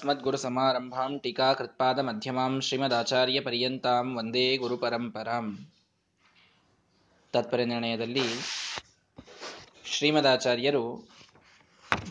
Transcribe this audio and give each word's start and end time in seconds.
अस्मद्गुरुसमारम्भां 0.00 1.09
टीकाकृत्पादमध्यमां 1.17 2.51
ಶ್ರೀಮದಾಚಾರ್ಯಪರ್ಯಂತಾಂ 2.59 4.07
ವಂದೇ 4.17 4.45
ಗುರುಪರಂಪರಾಂ 4.57 5.47
ತಾತ್ಪರ್ಯ 7.33 7.65
ನಿರ್ಣಯದಲ್ಲಿ 7.65 8.23
ಶ್ರೀಮದಾಚಾರ್ಯರು 9.85 10.83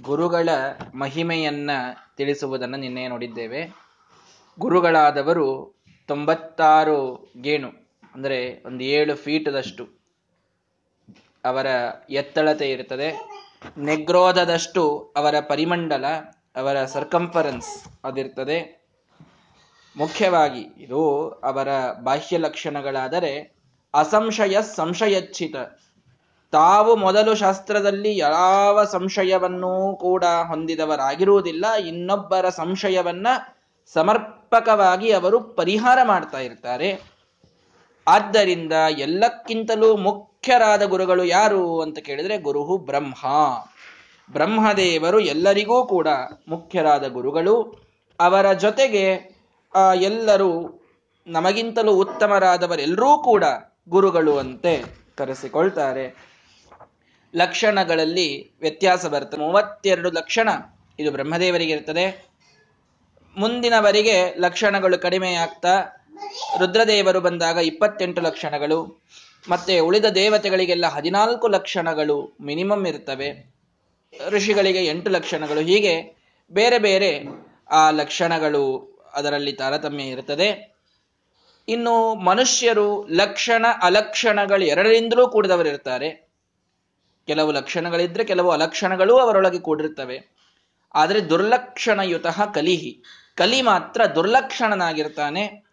ಗುರುಗಳ 0.03 0.49
ಮಹಿಮೆಯನ್ನ 0.95 1.71
ತಿಳಿಸುವುದನ್ನು 2.17 2.79
ನಿನ್ನೆ 2.79 3.07
ನೋಡಿದ್ದೇವೆ 3.09 3.63
ಗುರುಗಳಾದವರು 4.59 5.49
ತೊಂಬತ್ತಾರು 6.09 6.99
ಗೇಣು 7.41 7.71
ಅಂದರೆ 8.15 8.39
ಒಂದು 8.65 8.85
ಏಳು 8.93 9.17
ಫೀಟದಷ್ಟು 9.17 9.87
ಅವರ 11.45 11.67
ಎತ್ತಳತೆ 12.15 12.69
ಇರುತ್ತದೆ 12.71 13.11
ನೆಗ್ರೋಧದಷ್ಟು 13.85 14.85
ಅವರ 15.17 15.37
ಪರಿಮಂಡಲ 15.49 16.07
ಅವರ 16.57 16.85
ಸರ್ಕಂಫರೆನ್ಸ್ 16.85 17.89
ಅದಿರ್ತದೆ. 18.05 18.81
ಮುಖ್ಯವಾಗಿ 19.97 20.61
ಇದು 20.61 21.29
ಅವರ 21.29 21.69
ಬಾಹ್ಯ 22.03 22.39
ಲಕ್ಷಣಗಳಾದರೆ 22.39 23.61
ಅಸಂಶಯ 23.95 24.63
ಸಂಶಯಚ್ಛಿತ. 24.63 25.57
ತಾವು 26.53 26.97
ಮೊದಲು 26.97 27.35
ಶಾಸ್ತ್ರದಲ್ಲಿ 27.35 28.19
ಯಾವ 28.19 28.85
ಸಂಶಯವನ್ನೂ 28.85 29.97
ಕೂಡ 29.97 30.25
ಹೊಂದಿದವರಾಗಿರುವುದಿಲ್ಲ. 30.25 31.75
ಇನ್ನೊಬ್ಬರ 31.75 32.49
ಸಂಶಯವನ್ನ 32.49 33.27
ಸಮರ್ಪಕವಾಗಿ 33.93 35.13
ಅವರು 35.13 35.41
ಪರಿಹಾರ 35.41 35.99
ಮಾಡ್ತಾ 36.05 36.39
ಇರ್ತಾರೆ. 36.39 37.03
ಆದ್ದರಿಂದ 38.09 38.73
ಎಲ್ಲಕ್ಕಿಂತಲೂ 38.99 39.97
ಮುಖ್ಯರಾದ 39.97 40.83
ಗುರುಗಳು 40.83 41.25
ಯಾರು 41.25 41.81
ಅಂತ 41.81 41.99
ಕೇಳಿದ್ರೆ 41.99 42.39
ಗುರುಹು 42.39 42.79
ಬ್ರಹ್ಮ. 42.79 43.15
ಬ್ರಹ್ಮದೇವರು 44.33 45.21
ಎಲ್ಲರಿಗೂ 45.21 45.87
ಕೂಡ 45.87 46.09
ಮುಖ್ಯರಾದ 46.49 47.07
ಗುರುಗಳು. 47.07 47.55
ಅವರ 48.21 48.53
ಜೊತೆಗೆ 48.53 49.05
ಎಲ್ಲರೂ 50.03 50.51
ನಮಗಿಂತಲೂ 51.27 51.93
ಉತ್ತಮರಾದವರೆಲ್ಲರೂ 51.93 53.19
ಕೂಡ 53.23 53.45
ಗುರುಗಳು 53.89 54.39
ಅಂತೆ 54.39 54.85
ಕರೆಸಿಕೊಳ್ತಾರೆ. 55.17 56.05
ಲಕ್ಷಣಗಳಲ್ಲಿ 57.37 58.29
ವ್ಯತ್ಯಾಸ 58.61 59.07
ಬರ್ತದೆ. 59.07 59.41
ಮೂವತ್ತೆರಡು 59.41 60.11
ಲಕ್ಷಣ 60.11 60.49
ಇದು 60.99 61.11
ಬ್ರಹ್ಮದೇವರಿಗೆ 61.11 61.73
ಇರ್ತದೆ. 61.73 62.31
ಮುಂದಿನವರಿಗೆ 63.37 64.35
ಲಕ್ಷಣಗಳು 64.39 64.99
ಕಡಿಮೆ 64.99 65.33
ಆಗ್ತಾ, 65.35 65.75
ರುದ್ರದೇವರು 66.59 67.21
ಬಂದಾಗ 67.21 67.57
ಇಪ್ಪತ್ತೆಂಟು 67.57 68.21
ಲಕ್ಷಣಗಳು, 68.21 69.01
ಮತ್ತೆ 69.49 69.81
ಉಳಿದ 69.81 70.05
ದೇವತೆಗಳಿಗೆಲ್ಲ 70.05 70.87
ಹದಿನಾಲ್ಕು 70.87 71.49
ಲಕ್ಷಣಗಳು 71.49 72.37
ಮಿನಿಮಮ್ 72.41 72.87
ಇರ್ತವೆ. 72.87 73.60
ಋಷಿಗಳಿಗೆ 74.29 74.87
ಎಂಟು 74.87 75.11
ಲಕ್ಷಣಗಳು. 75.11 75.61
ಹೀಗೆ 75.61 76.17
ಬೇರೆ 76.51 76.79
ಬೇರೆ 76.79 77.25
ಆ 77.71 77.91
ಲಕ್ಷಣಗಳು 77.91 78.63
ಅದರಲ್ಲಿ 79.13 79.53
ತಾರತಮ್ಯ 79.53 80.03
ಇರುತ್ತದೆ. 80.03 80.77
ಇನ್ನು 81.69 82.15
ಮನುಷ್ಯರು 82.15 83.07
ಲಕ್ಷಣ, 83.09 83.67
ಅಲಕ್ಷಣಗಳು 83.83 84.65
ಎರಡರಿಂದಲೂ 84.65 85.29
ಕೂಡಿದವರಿರ್ತಾರೆ 85.29 86.29
ಕೆಲವು 87.27 87.53
ಲಕ್ಷಣಗಳಿದ್ರೆ 87.53 88.25
ಕೆಲವು 88.25 88.51
ಅಲಕ್ಷಣಗಳು 88.51 89.19
ಅವರೊಳಗೆ 89.19 89.59
ಕೂಡಿರ್ತವೆ 89.59 90.35
ಆದರೆ 90.95 91.31
ದುರ್ಲಕ್ಷಣಯುತ 91.31 92.27
ಕಲಿಹಿ. 92.27 93.03
ಕಲಿ 93.37 93.63
ಮಾತ್ರ 93.63 94.07
ದುರ್ಲಕ್ಷಣನಾಗಿರ್ತಾನೆ. 94.07 95.65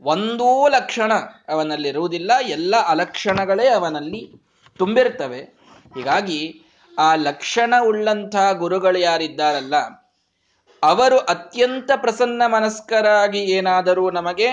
ಒಂದೂ 0.00 0.68
ಲಕ್ಷಣ 0.68 1.12
ಅವನಲ್ಲಿರುವುದಿಲ್ಲ. 1.48 2.32
ಎಲ್ಲ 2.42 2.76
ಅಲಕ್ಷಣಗಳೇ 2.76 3.68
ಅವನಲ್ಲಿ 3.68 4.30
ತುಂಬಿರ್ತವೆ 4.78 5.40
ಹೀಗಾಗಿ 5.94 6.61
ಆ 6.98 7.14
ಲಕ್ಷಣ 7.14 7.74
ಉಳ್ಳಂತಹ 7.82 8.52
ಗುರುಗಳು 8.52 8.98
ಯಾರಿದ್ದಾರಲ್ಲ, 8.98 9.74
ಅವರು 10.82 11.18
ಅತ್ಯಂತ 11.18 11.90
ಪ್ರಸನ್ನ 11.96 12.42
ಮನಸ್ಕರಾಗಿ 12.46 13.38
ಏನಾದರೂ 13.38 14.10
ನಮಗೆ, 14.10 14.48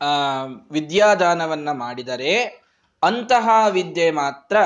ಆ, 0.00 0.42
ವಿದ್ಯಾದಾನವನ್ನ 0.70 1.70
ಮಾಡಿದರೆ 1.72 2.62
ಅಂತಹ 3.02 3.48
ವಿದ್ಯೆ 3.70 4.10
ಮಾತ್ರ 4.10 4.56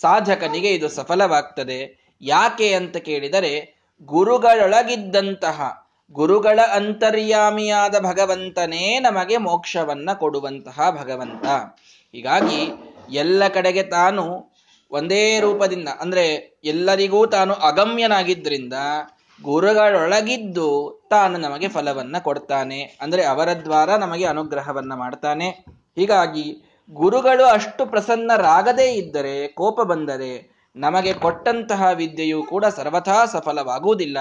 ಸಾಧಕನಿಗೆ 0.00 0.74
ಇದು 0.74 0.88
ಸಫಲವಾಗ್ತದೆ. 0.88 2.10
ಯಾಕೆ 2.20 2.74
ಅಂತ 2.74 2.96
ಕೇಳಿದರೆ, 2.96 3.76
ಗುರುಗಳೊಳಗಿದ್ದಂತಹ, 4.02 5.86
ಗುರುಗಳ 6.12 6.60
ಅಂತರ್ಯಾಮಿಯಾದ 6.72 7.98
ಭಗವಂತನೇ 7.98 8.98
ನಮಗೆ 8.98 9.36
ಮೋಕ್ಷವನ್ನ 9.36 10.10
ಕೊಡುವಂತಹ 10.12 10.90
ಭಗವಂತ. 10.90 11.46
ಹೀಗಾಗಿ 12.12 12.70
ಎಲ್ಲ 13.10 13.48
ಕಡೆಗೆ 13.48 13.82
ತಾನು 13.82 14.55
ಒಂದೇ 14.96 15.40
ರೂಪದಿಂದ, 15.40 15.88
ಅಂದ್ರೆ 16.00 16.24
ಎಲ್ಲರಿಗೂ 16.64 17.26
ತಾನು 17.26 17.54
ಅಗಮ್ಯನಾಗಿದ್ದರಿಂದ 17.54 18.72
ಗುರುಗಳೊಳಗಿದ್ದು 19.42 20.68
ತಾನು 21.10 21.38
ನಮಗೆ 21.38 21.68
ಫಲವನ್ನ 21.68 22.16
ಕೊಡ್ತಾನೆ, 22.18 22.80
ಅಂದ್ರೆ 23.00 23.24
ಅವರ 23.24 23.48
ದ್ವಾರ 23.52 23.90
ನಮಗೆ 23.96 24.24
ಅನುಗ್ರಹವನ್ನ 24.24 24.94
ಮಾಡ್ತಾನೆ. 24.94 25.48
ಹೀಗಾಗಿ 25.96 26.46
ಗುರುಗಳು 26.90 27.44
ಅಷ್ಟು 27.44 27.86
ಪ್ರಸನ್ನರಾಗದೇ 27.86 28.88
ಇದ್ದರೆ, 28.94 29.48
ಕೋಪ 29.48 29.80
ಬಂದರೆ 29.80 30.32
ನಮಗೆ 30.76 31.12
ಕೊಟ್ಟಂತಹ 31.12 31.88
ವಿದ್ಯೆಯು 31.94 32.42
ಕೂಡ 32.42 32.64
ಸರ್ವಥಾ 32.64 33.26
ಸಫಲವಾಗುವುದಿಲ್ಲ. 33.26 34.18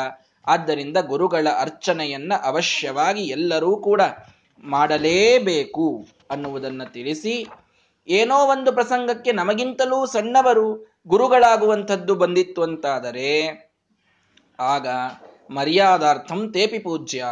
ಆದ್ದರಿಂದ 0.47 0.97
ಗುರುಗಳ 1.07 1.47
ಅರ್ಚನೆಯನ್ನ 1.59 2.33
ಅವಶ್ಯವಾಗಿ 2.43 3.23
ಎಲ್ಲರೂ 3.27 3.77
ಕೂಡ 3.77 4.01
ಮಾಡಲೇಬೇಕು 4.63 5.87
ಅನ್ನುವುದನ್ನು 6.31 6.85
ತಿಳಿಸಿ 6.93 7.35
ಏನೋ 8.07 8.35
ಒಂದು 8.35 8.71
ಪ್ರಸಂಗಕ್ಕೆ 8.71 9.31
ನಮಗಿಂತಲೂ 9.31 10.05
ಸಣ್ಣವರು 10.05 10.95
ಗುರುಗಳಾಗುವಂಥದ್ದು 11.07 12.15
ಬಂದಿತ್ತು 12.15 12.63
ಅಂತಾದರೆ, 12.63 13.29
ಆಗ 14.59 14.87
ಮರ್ಯಾದಾರ್ಥಂ 15.49 16.51
ತೇಪಿ 16.51 16.79
ಪೂಜ್ಯ 16.79 17.25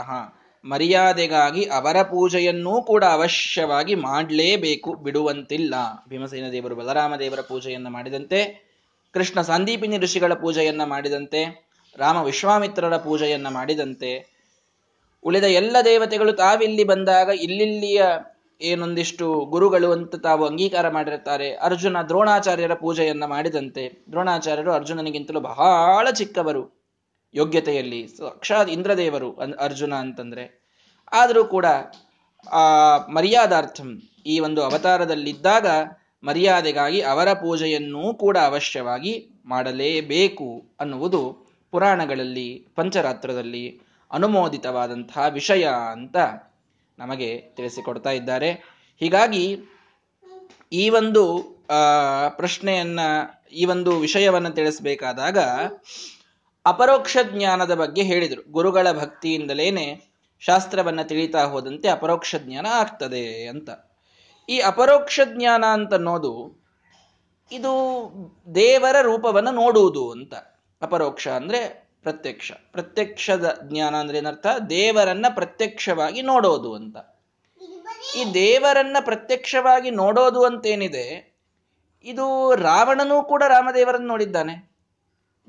ಮರ್ಯಾದೆಗಾಗಿ 0.65 1.63
ಅವರ 1.65 2.01
ಪೂಜೆಯನ್ನೂ 2.01 2.81
ಕೂಡ 2.81 3.03
ಅವಶ್ಯವಾಗಿ 3.03 3.95
ಮಾಡಲೇಬೇಕು, 3.95 4.93
ಬಿಡುವಂತಿಲ್ಲ. 4.93 5.73
ಭೀಮಸೇನ 6.09 6.49
ದೇವರು 6.51 6.75
ಬಲರಾಮ 6.75 7.15
ದೇವರ 7.15 7.41
ಪೂಜೆಯನ್ನು 7.41 7.89
ಮಾಡಿದಂತೆ, 7.89 8.39
ಕೃಷ್ಣ 9.13 9.41
ಸಂದೀಪಿನಿ 9.41 9.97
ಋಷಿಗಳ 9.97 10.33
ಪೂಜೆಯನ್ನ 10.33 10.83
ಮಾಡಿದಂತೆ, 10.83 11.41
ರಾಮ 11.97 12.17
ವಿಶ್ವಾಮಿತ್ರರ 12.21 12.97
ಪೂಜೆಯನ್ನ 12.97 13.47
ಮಾಡಿದಂತೆ, 13.49 14.33
ಉಳಿದ 15.23 15.43
ಎಲ್ಲ 15.43 15.75
ದೇವತೆಗಳು 15.85 16.33
ತಾವಿಲ್ಲಿ 16.33 16.83
ಬಂದಾಗ, 16.83 17.29
ಇಲ್ಲಿಲ್ಲಿಯ 17.29 18.03
ಏನೊಂದಿಷ್ಟು 18.63 19.45
ಗುರುಗಳು 19.45 19.91
ಅಂತ 19.91 20.15
ತಾವು 20.15 20.45
ಅಂಗೀಕಾರ 20.45 20.89
ಮಾಡಿರುತ್ತಾರೆ. 20.89 21.55
ಅರ್ಜುನ 21.55 21.97
ದ್ರೋಣಾಚಾರ್ಯರ 22.01 22.73
ಪೂಜೆಯನ್ನ 22.73 23.25
ಮಾಡಿದಂತೆ. 23.25 23.83
ದ್ರೋಣಾಚಾರ್ಯರು 24.11 24.71
ಅರ್ಜುನನಿಗಿಂತಲೂ 24.71 25.39
ಬಹಳ 25.39 26.07
ಚಿಕ್ಕವರು. 26.11 26.83
ಯೋಗ್ಯತೆಯಲ್ಲಿ 27.33 28.07
ಸಾಕ್ಷಾತ್ 28.07 28.69
ಇಂದ್ರದೇವರು 28.69 29.29
ಅರ್ಜುನ 29.59 29.93
ಅಂತಂದ್ರೆ. 29.93 30.45
ಆದರೂ 31.11 31.45
ಕೂಡ 31.45 31.65
ಆ 32.51 32.63
ಮರ್ಯಾದಾರ್ಥಂ 33.07 33.89
ಈ 34.25 34.39
ಒಂದು 34.39 34.63
ಅವತಾರದಲ್ಲಿದ್ದಾಗ 34.63 35.67
ಮರ್ಯಾದೆಗಾಗಿ 36.23 37.01
ಅವರ 37.01 37.33
ಪೂಜೆಯನ್ನೂ 37.33 38.13
ಕೂಡ 38.13 38.37
ಅವಶ್ಯವಾಗಿ 38.37 39.13
ಮಾಡಲೇಬೇಕು 39.45 40.63
ಅನ್ನುವುದು 40.79 41.21
ಪುರಾಣಗಳಲ್ಲಿ, 41.71 42.67
ಪಂಚರಾತ್ರದಲ್ಲಿ 42.75 43.81
ಅನುಮೋದಿತವಾದಂತಹ 44.11 45.25
ವಿಷಯ 45.29 45.67
ಅಂತ 45.91 46.17
ನಮಗೆ 46.99 47.41
ತಿಳಿಸಿಕೊಡ್ತಾ 47.55 48.09
ಇದ್ದಾರೆ. 48.09 48.51
ಹೀಗಾಗಿ 48.99 49.59
ಈ 50.71 50.89
ಒಂದು 50.89 51.41
ಪ್ರಶ್ನೆಯನ್ನ, 52.37 52.99
ಈ 53.51 53.65
ಒಂದು 53.65 53.99
ವಿಷಯವನ್ನು 53.99 54.49
ತಿಳಿಸಬೇಕಾದಾಗ 54.49 55.37
ಅಪರೋಕ್ಷ 56.65 57.17
ಜ್ಞಾನದ 57.31 57.73
ಬಗ್ಗೆ 57.75 58.03
ಹೇಳಿದರು. 58.03 58.51
ಗುರುಗಳ 58.51 58.91
ಭಕ್ತಿಯಿಂದಲೇನೆ 58.91 60.01
ಶಾಸ್ತ್ರವನ್ನ 60.39 61.01
ತಿಳಿತಾ 61.01 61.43
ಹೋದಂತೆ 61.43 61.87
ಅಪರೋಕ್ಷ 61.89 62.35
ಜ್ಞಾನ 62.39 62.67
ಆಗ್ತದೆ 62.69 63.47
ಅಂತ. 63.47 63.69
ಈ 64.49 64.59
ಅಪರೋಕ್ಷ 64.59 65.19
ಜ್ಞಾನ 65.25 65.63
ಅಂತ 65.65 65.93
ಅನ್ನೋದು 65.93 66.63
ಇದು 67.51 67.71
ದೇವರ 68.55 68.95
ರೂಪವನ್ನು 69.01 69.51
ನೋಡುವುದು 69.51 70.11
ಅಂತ. 70.11 70.33
ಅಪರೋಕ್ಷ 70.81 71.27
ಅಂದ್ರೆ 71.27 71.82
ಪ್ರತ್ಯಕ್ಷ. 72.03 72.51
ಪ್ರತ್ಯಕ್ಷದ 72.51 73.59
ಜ್ಞಾನ 73.63 73.95
ಅಂದ್ರೆ 73.95 74.17
ಏನರ್ಥ? 74.17 74.47
ದೇವರನ್ನ 74.69 75.25
ಪ್ರತ್ಯಕ್ಷವಾಗಿ 75.29 76.21
ನೋಡೋದು 76.21 76.75
ಅಂತ. 76.75 76.97
ಈ 78.15 78.33
ದೇವರನ್ನ 78.33 78.97
ಪ್ರತ್ಯಕ್ಷವಾಗಿ 79.01 79.91
ನೋಡೋದು 79.91 80.45
ಅಂತೇನಿದೆ, 80.45 81.33
ಇದು 82.03 82.55
ರಾವಣನೂ 82.55 83.23
ಕೂಡ 83.23 83.43
ರಾಮದೇವರನ್ನು 83.47 84.07
ನೋಡಿದ್ದಾನೆ. 84.07 84.71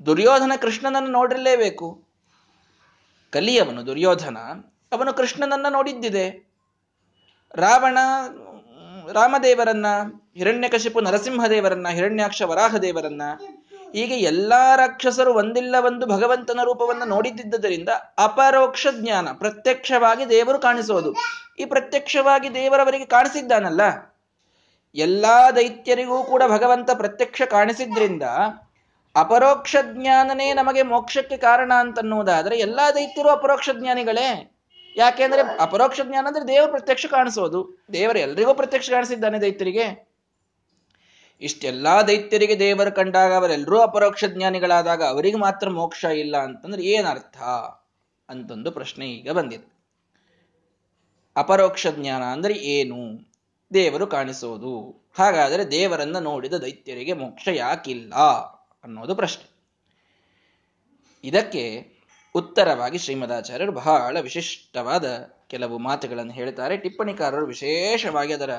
ದುರ್ಯೋಧನ 0.05 0.51
ಕೃಷ್ಣನನ್ನು 0.61 1.09
ನೋಡಿರಲೇಬೇಕು. 1.09 2.03
ಕಲಿಯವನು 3.31 3.85
ದುರ್ಯೋಧನ, 3.85 4.37
ಅವನು 4.91 5.13
ಕೃಷ್ಣನನ್ನ 5.13 5.65
ನೋಡಿದ್ದಿದೆ. 5.69 6.51
ರಾವಣ, 7.55 7.97
ರಾಮದೇವರನ್ನ, 9.11 9.85
ಹಿರಣ್ಯಕಶಿಪು 10.35 11.01
ನರಸಿಂಹದೇವರನ್ನ, 11.01 11.87
ಹಿರಣ್ಯಾಕ್ಷ 11.87 12.41
ವರಾಹದೇವರನ್ನ 12.41 13.21
ಹೀಗೆ 13.95 14.15
ಎಲ್ಲ 14.15 14.53
ರಾಕ್ಷಸರು 14.75 15.33
ಒಂದಿಲ್ಲ 15.33 15.75
ಒಂದು 15.85 16.05
ಭಗವಂತನ 16.05 16.59
ರೂಪವನ್ನು 16.63 17.05
ನೋಡಿದ್ದಿದ್ದರಿಂದ 17.05 17.89
ಅಪರೋಕ್ಷ 18.17 18.87
ಜ್ಞಾನ, 18.99 19.27
ಪ್ರತ್ಯಕ್ಷವಾಗಿ 19.33 20.29
ದೇವರು 20.29 20.59
ಕಾಣಿಸೋದು. 20.59 21.15
ಈ 21.59 21.65
ಪ್ರತ್ಯಕ್ಷವಾಗಿ 21.65 22.53
ದೇವರವರಿಗೆ 22.53 23.05
ಕಾಣಿಸಿದ್ದಾನಲ್ಲ? 23.05 23.81
ಎಲ್ಲಾ 24.95 25.51
ದೈತ್ಯರಿಗೂ 25.51 26.23
ಕೂಡ 26.23 26.43
ಭಗವಂತ 26.47 26.91
ಪ್ರತ್ಯಕ್ಷ 26.91 27.41
ಕಾಣಿಸಿದ್ರಿಂದ 27.41 28.23
ಅಪರೋಕ್ಷ 29.15 29.75
ಜ್ಞಾನನೇ 29.93 30.53
ನಮಗೆ 30.53 30.81
ಮೋಕ್ಷಕ್ಕೆ 30.81 31.37
ಕಾರಣ 31.37 31.73
ಅಂತನ್ನುವುದಾದ್ರೆ 31.79 32.57
ಎಲ್ಲಾ 32.57 32.91
ದೈತ್ಯರು 32.91 33.29
ಅಪರೋಕ್ಷ 33.29 33.69
ಜ್ಞಾನಿಗಳೇ. 33.73 34.57
ಯಾಕೆಂದ್ರೆ 34.95 35.41
ಅಪರೋಕ್ಷ 35.59 36.01
ಜ್ಞಾನ 36.03 36.27
ಅಂದ್ರೆ 36.27 36.47
ದೇವರು 36.47 36.71
ಪ್ರತ್ಯಕ್ಷ 36.71 37.05
ಕಾಣಿಸೋದು. 37.05 37.85
ದೇವರು 37.93 38.19
ಎಲ್ರಿಗೂ 38.19 38.53
ಪ್ರತ್ಯಕ್ಷ 38.53 38.89
ಕಾಣಿಸಿದ್ದಾನೆ 38.89 39.41
ದೈತ್ಯರಿಗೆ. 39.41 40.14
ಇಷ್ಟೆಲ್ಲಾ 41.41 42.01
ದೈತ್ಯರಿಗೆ 42.01 42.59
ದೇವರು 42.59 42.95
ಕಂಡಾಗ 42.95 43.33
ಅವರೆಲ್ಲರೂ 43.33 43.79
ಅಪರೋಕ್ಷ 43.79 44.25
ಜ್ಞಾನಿಗಳಾದಾಗ 44.25 45.03
ಅವರಿಗೆ 45.03 45.35
ಮಾತ್ರ 45.35 45.69
ಮೋಕ್ಷ 45.69 46.03
ಇಲ್ಲ 46.03 46.37
ಅಂತಂದ್ರೆ 46.37 46.83
ಏನರ್ಥ 46.83 47.37
ಅಂತೊಂದು 48.29 48.71
ಪ್ರಶ್ನೆ 48.71 49.11
ಈಗ 49.11 49.31
ಬಂದಿದೆ. 49.31 49.75
ಅಪರೋಕ್ಷ 51.35 51.87
ಜ್ಞಾನ 51.87 52.23
ಅಂದ್ರೆ 52.23 52.53
ಏನು? 52.53 53.31
ದೇವರು 53.73 54.07
ಕಾಣಿಸೋದು. 54.07 55.05
ಹಾಗಾದರೆ 55.17 55.71
ದೇವರನ್ನ 55.71 56.17
ನೋಡಿದ 56.17 56.53
ದೈತ್ಯರಿಗೆ 56.53 57.13
ಮೋಕ್ಷ 57.13 57.47
ಯಾಕಿಲ್ಲ 57.47 58.13
ಅನ್ನೋದು 58.83 59.15
ಪ್ರಶ್ನೆ. 59.15 59.55
ಇದಕ್ಕೆ 61.23 61.91
ಉತ್ತರವಾಗಿ 62.35 62.97
ಶ್ರೀಮದಾಚಾರ್ಯರು 62.97 63.71
ಬಹಳ 63.71 64.19
ವಿಶಿಷ್ಟವಾದ 64.19 65.33
ಕೆಲವು 65.47 65.77
ಮಾತುಗಳನ್ನು 65.77 66.33
ಹೇಳ್ತಾರೆ. 66.33 66.77
ಟಿಪ್ಪಣಿಕಾರರು 66.77 67.45
ವಿಶೇಷವಾಗಿ 67.45 68.33
ಅದರ 68.33 68.49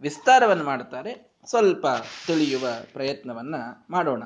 ವಿಸ್ತಾರವನ್ನು 0.00 0.64
ಮಾಡುತ್ತಾರೆ. 0.64 1.31
ಸ್ವಲ್ಪ 1.44 1.86
ತಿಳಿಯುವ 2.26 2.66
ಪ್ರಯತ್ನವನ್ನ 2.92 3.54
ಮಾಡೋಣ. 3.90 4.22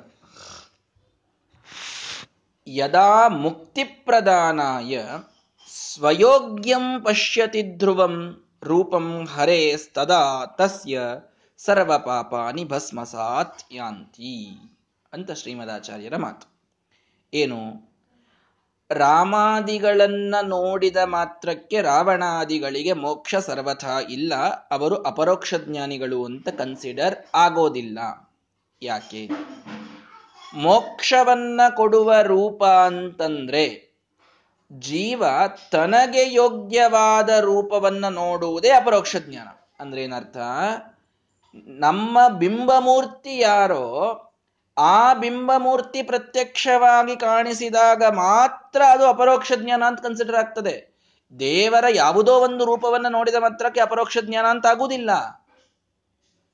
ಯದಾ 2.67 3.29
ಮುಕ್ತಿ 3.29 3.85
ಪ್ರದಾನಾಯ 3.85 5.09
ಸ್ವಯೋಗ್ಯಂ 5.69 7.03
ಪಶ್ಯತಿ 7.05 7.77
ಧ್ರುವಂ 7.77 8.45
ರೂಪಂ 8.63 9.27
ಹರೇಸ್ತದಾ 9.27 10.47
ತಸ್ಯ 10.47 11.01
ಸರ್ವ 11.59 11.99
ಪಾಪಾನಿ 11.99 12.65
ಭಸ್ಮಸಾತ್ 12.65 13.73
ಯಾಂತಿ 13.73 14.61
ಅಂತ 15.13 15.31
ಶ್ರೀಮದಾಚಾರ್ಯರ 15.31 16.17
ಮಾತು. 16.17 16.49
ಏನು? 17.35 17.57
ರಾಮಾದಿಗಳನ್ನ 18.91 20.35
ನೋಡಿದ 20.43 20.97
ಮಾತ್ರಕ್ಕೆ 21.05 21.81
ರಾವಣಾದಿಗಳಿಗೆ 21.81 22.93
ಮೋಕ್ಷ 22.93 23.35
ಸರ್ವಥಾ 23.35 24.01
ಇಲ್ಲ, 24.01 24.35
ಅವರು 24.71 25.03
ಅಪರೋಕ್ಷ 25.03 25.55
ಜ್ಞಾನಿಗಳು 25.55 26.25
ಅಂತ 26.25 26.49
ಕನ್ಸಿಡರ್ 26.49 27.17
ಆಗೋದಿಲ್ಲ. 27.35 27.99
ಯಾಕೆ? 28.83 29.31
ಮೋಕ್ಷವನ್ನ 30.55 31.61
ಕೊಡುವ 31.77 32.15
ರೂಪ 32.23 32.65
ಅಂತಂದ್ರೆ, 32.65 33.95
ಜೀವ 34.73 35.25
ತನಗೆ 35.73 36.35
ಯೋಗ್ಯವಾದ 36.35 37.29
ರೂಪವನ್ನ 37.29 38.09
ನೋಡುವುದೇ 38.09 38.69
ಅಪರೋಕ್ಷ 38.69 39.17
ಜ್ಞಾನ. 39.17 39.47
ಅಂದ್ರೆ 39.81 40.03
ಏನರ್ಥ 40.03 40.37
ನಮ್ಮ 41.55 42.29
ಬಿಂಬಮೂರ್ತಿ 42.29 43.39
ಯಾರೋ 43.39 44.23
ಆ 44.79 45.15
ಬಿಂಬಮೂರ್ತಿ 45.15 46.03
ಪ್ರತ್ಯಕ್ಷವಾಗಿ 46.03 47.17
ಕಾಣಿಸಿದಾಗ 47.17 48.03
ಮಾತ್ರ 48.05 48.83
ಅದು 48.91 49.07
ಅಪರೋಕ್ಷ 49.07 49.53
ಜ್ಞಾನ 49.57 49.83
ಅಂತ 49.87 50.01
ಕನ್ಸಿಡರ್ 50.01 50.37
ಆಗ್ತದೆ. 50.37 50.97
ದೇವರ 51.39 51.85
ಯಾವುದೋ 51.91 52.35
ಒಂದು 52.35 52.65
ರೂಪವನ್ನು 52.65 53.09
ನೋಡಿದ 53.09 53.35
ಮಾತ್ರಕ್ಕೆ 53.35 53.81
ಅಪರೋಕ್ಷ 53.81 54.19
ಜ್ಞಾನ 54.21 54.47
ಅಂತ 54.47 54.67
ಆಗುವುದಿಲ್ಲ. 54.67 55.11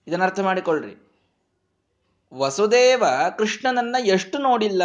ಇದನ್ನ 0.06 0.24
ಅರ್ಥ 0.24 0.40
ಮಾಡಿಕೊಳ್ಳ್ರಿ 0.40 1.08
ವಸುದೇವ 2.34 3.04
ಕೃಷ್ಣನನ್ನ 3.38 3.96
ಎಷ್ಟು 4.04 4.38
ನೋಡಿಲ್ಲ? 4.38 4.82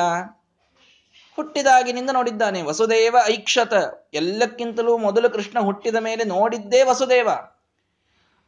ಹುಟ್ಟಿದಾಗಿನಿಂದ 1.35 2.09
ನೋಡಿದ್ದಾನೆ. 2.13 2.61
ವಸುದೇವ 2.61 3.15
ಐಕ್ಷತ. 3.25 3.73
ಎಲ್ಲಕ್ಕಿಂತಲೂ 4.13 4.97
ಮೊದಲು 4.97 5.29
ಕೃಷ್ಣ 5.29 5.59
ಹುಟ್ಟಿದ 5.59 5.95
ಮೇಲೆ 5.95 6.23
ನೋಡಿದ್ದೇ 6.23 6.83
ವಸುದೇವ. 6.83 7.29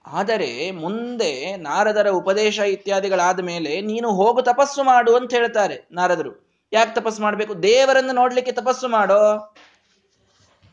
ಆದರೆ 0.05 0.71
ಮುಂದೆ 0.71 1.55
ನಾರದರ 1.55 2.09
ಉಪದೇಶ 2.09 2.59
ಇತ್ಯಾದಿಗಳಾದ 2.59 3.39
ಮೇಲೆ 3.39 3.81
ನೀನು 3.81 4.11
ಹೋಗು 4.11 4.41
ತಪಸ್ಸು 4.41 4.83
ಮಾಡು 4.83 5.15
ಅಂತ 5.15 5.33
ಹೇಳ್ತಾರೆ 5.33 5.87
ನಾರದರು. 5.91 6.49
ಯಾಕೆ 6.73 6.95
ತಪಸ್ಸು 6.95 7.21
ಮಾಡಬೇಕು? 7.21 7.63
ದೇವರನ್ನು 7.63 8.13
ನೋಡ್ಲಿಕ್ಕೆ 8.13 8.51
ತಪಸ್ಸು 8.51 8.87
ಮಾಡೋ? 8.87 9.53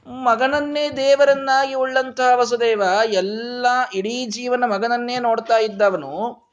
ಮಗನನ್ನೇ 0.06 0.90
ದೇವರನ್ನಾಗಿ 0.90 1.74
ಉಳ್ಳಂತಹ 1.74 2.38
ವಸುದೇವ 2.38 2.82
ಎಲ್ಲ 3.08 3.66
ಇಡೀ 3.94 4.26
ಜೀವನ 4.26 4.64
ಮಗನನ್ನೇ 4.66 5.18
ನೋಡ್ತಾ 5.18 5.58
ಇದ್ದವನು. 5.58 6.46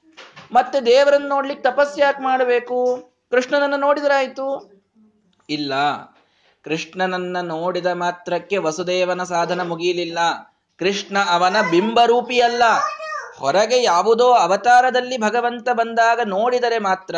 ಮತ್ತೆ 0.52 0.86
ದೇವರನ್ನು 0.86 1.28
ನೋಡ್ಲಿಕ್ಕೆ 1.28 1.72
ತಪಸ್ಸು 1.72 2.00
ಯಾಕೆ 2.00 2.24
ಮಾಡಬೇಕು? 2.24 3.10
ಕೃಷ್ಣನನ್ನು 3.32 3.78
ನೋಡಿದ್ರಾಯ್ತು? 3.78 4.72
ಇಲ್ಲ. 5.50 5.74
ಕೃಷ್ಣನನ್ನ 6.64 7.38
ನೋಡಿದ 7.42 7.86
ಮಾತ್ರಕ್ಕೆ 7.86 8.58
ವಸುದೇವನ 8.58 9.24
ಸಾಧನ 9.24 9.68
ಮುಗಿಯಲಿಲ್ಲ. 9.68 10.20
ಕೃಷ್ಣ 10.80 11.18
ಅವನ 11.30 11.56
ಬಿಂಬರೂಪಿಯಲ್ಲ. 11.72 12.64
ಹೊರಗೆ 13.38 13.84
ಯಾವುದೋ 13.84 14.32
ಅವತಾರದಲ್ಲಿ 14.32 15.18
ಭಗವಂತ 15.18 15.70
ಬಂದಾಗ 15.70 16.20
ನೋಡಿದರೆ 16.26 16.80
ಮಾತ್ರ 16.80 17.16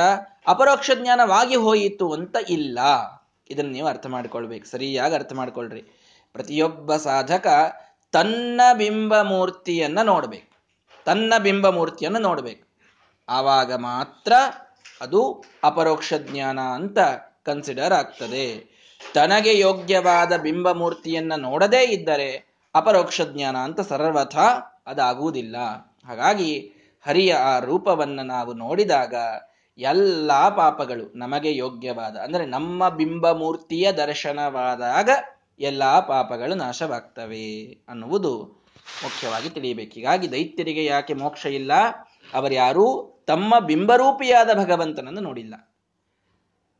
ಅಪರೋಕ್ಷ 0.47 0.91
ಜ್ಞಾನವಾಗಿ 0.95 1.55
ಹೋಯಿತು 1.55 2.13
ಅಂತ 2.13 2.35
ಇಲ್ಲ. 2.49 2.79
ಇದನ್ನು 3.49 3.71
ನೀವು 3.71 3.87
ಅರ್ಥ 3.87 4.05
ಮಾಡ್ಕೊಳ್ಬೇಕು. 4.05 4.65
ಸರಿಯಾಗಿ 4.65 5.15
ಅರ್ಥ 5.15 5.33
ಮಾಡ್ಕೊಳ್ರಿ. 5.33 5.81
ಪ್ರತಿಯೊಬ್ಬ 6.33 6.95
ಸಾಧಕ 6.95 7.47
ತನ್ನ 8.11 8.61
ಬಿಂಬ 8.73 9.21
ಮೂರ್ತಿಯನ್ನ 9.21 10.01
ನೋಡ್ಬೇಕು. 10.01 10.57
ತನ್ನ 11.05 11.33
ಬಿಂಬ 11.39 11.69
ಮೂರ್ತಿಯನ್ನು 11.69 12.19
ನೋಡ್ಬೇಕು. 12.19 12.67
ಆವಾಗ 13.29 13.73
ಮಾತ್ರ 13.73 14.33
ಅದು 15.01 15.43
ಅಪರೋಕ್ಷ 15.63 16.13
ಜ್ಞಾನ 16.17 16.59
ಅಂತ 16.59 16.99
ಕನ್ಸಿಡರ್ 17.43 17.93
ಆಗ್ತದೆ. 17.93 18.75
ತನಗೆ 19.13 19.59
ಯೋಗ್ಯವಾದ 19.59 20.37
ಬಿಂಬ 20.37 20.71
ಮೂರ್ತಿಯನ್ನ 20.71 21.33
ನೋಡದೇ 21.35 21.83
ಇದ್ದರೆ 21.83 22.54
ಅಪರೋಕ್ಷ 22.75 23.21
ಜ್ಞಾನ 23.33 23.57
ಅಂತ 23.57 23.81
ಸರ್ವಥ 23.81 24.35
ಅದಾಗುವುದಿಲ್ಲ. 24.87 25.57
ಹಾಗಾಗಿ 26.05 26.51
ಹರಿಯ 27.05 27.31
ಆ 27.33 27.53
ರೂಪವನ್ನು 27.59 28.23
ನಾವು 28.23 28.51
ನೋಡಿದಾಗ 28.53 29.15
ಎಲ್ಲ 29.79 30.31
ಪಾಪಗಳು 30.49 31.05
ನಮಗೆ 31.15 31.51
ಯೋಗ್ಯವಾದ, 31.55 32.15
ಅಂದರೆ 32.17 32.45
ನಮ್ಮ 32.45 32.89
ಬಿಂಬಮೂರ್ತಿಯ 32.89 33.85
ದರ್ಶನವಾದಾಗ 33.91 35.09
ಎಲ್ಲ 35.59 35.83
ಪಾಪಗಳು 35.99 36.55
ನಾಶವಾಗ್ತವೆ 36.55 37.47
ಅನ್ನುವುದು 37.89 38.33
ಮುಖ್ಯವಾಗಿ 39.03 39.49
ತಿಳಿಯಬೇಕು. 39.49 39.93
ಹೀಗಾಗಿ 39.93 40.27
ದೈತ್ಯರಿಗೆ 40.31 40.83
ಯಾಕೆ 40.85 41.13
ಮೋಕ್ಷ 41.13 41.45
ಇಲ್ಲ? 41.45 41.73
ಅವರ್ಯಾರೂ 42.33 42.85
ತಮ್ಮ 43.27 43.59
ಬಿಂಬರೂಪಿಯಾದ 43.59 44.49
ಭಗವಂತನನ್ನು 44.53 45.21
ನೋಡಿಲ್ಲ. 45.21 45.55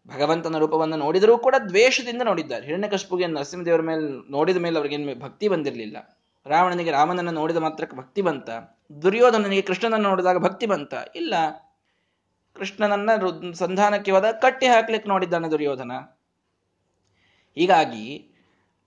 ಭಗವಂತನ 0.07 0.57
ರೂಪವನ್ನು 0.57 0.95
ನೋಡಿದರೂ 0.95 1.37
ಕೂಡ 1.37 1.55
ದ್ವೇಷದಿಂದ 1.69 2.21
ನೋಡಿದ್ದಾರೆ. 2.21 2.65
ಹಿರಣ್ಯಕಶ್ಪುಗೆ 2.65 3.27
ನರಸಿಂಹದೇವರ 3.27 3.81
ಮೇಲೆ, 3.81 4.31
ನೋಡಿದ 4.31 4.57
ಮೇಲೆ 4.57 4.77
ಅವರಿಗೆ 4.77 5.19
ಭಕ್ತಿ 5.19 5.47
ಬಂದಿರಲಿಲ್ಲ. 5.47 6.19
ರಾವಣನಿಗೆ 6.45 6.91
ರಾಮನನ್ನು 6.91 7.31
ನೋಡಿದ 7.31 7.57
ಮಾತ್ರಕ್ಕೆ 7.57 7.97
ಭಕ್ತಿ 7.97 8.21
ಬಂತ. 8.21 8.49
ದುರ್ಯೋಧನನಿಗೆ 9.01 9.61
ಕೃಷ್ಣನನ್ನು 9.61 10.09
ನೋಡಿದಾಗ 10.09 10.37
ಭಕ್ತಿ 10.37 10.65
ಬಂತ. 10.65 10.93
ಇಲ್ಲ, 11.15 11.33
ಕೃಷ್ಣನನ್ನ 12.53 13.09
ಸಂಧಾನಕ್ಕೆ 13.53 14.11
ಹೋದ 14.11 14.31
ಕಟ್ಟಿ 14.31 14.65
ಹಾಕ್ಲಿಕ್ಕೆ 14.65 15.09
ನೋಡಿದ್ದಾನೆ 15.09 15.51
ದುರ್ಯೋಧನ. 15.51 15.91
ಹೀಗಾಗಿ 17.55 18.31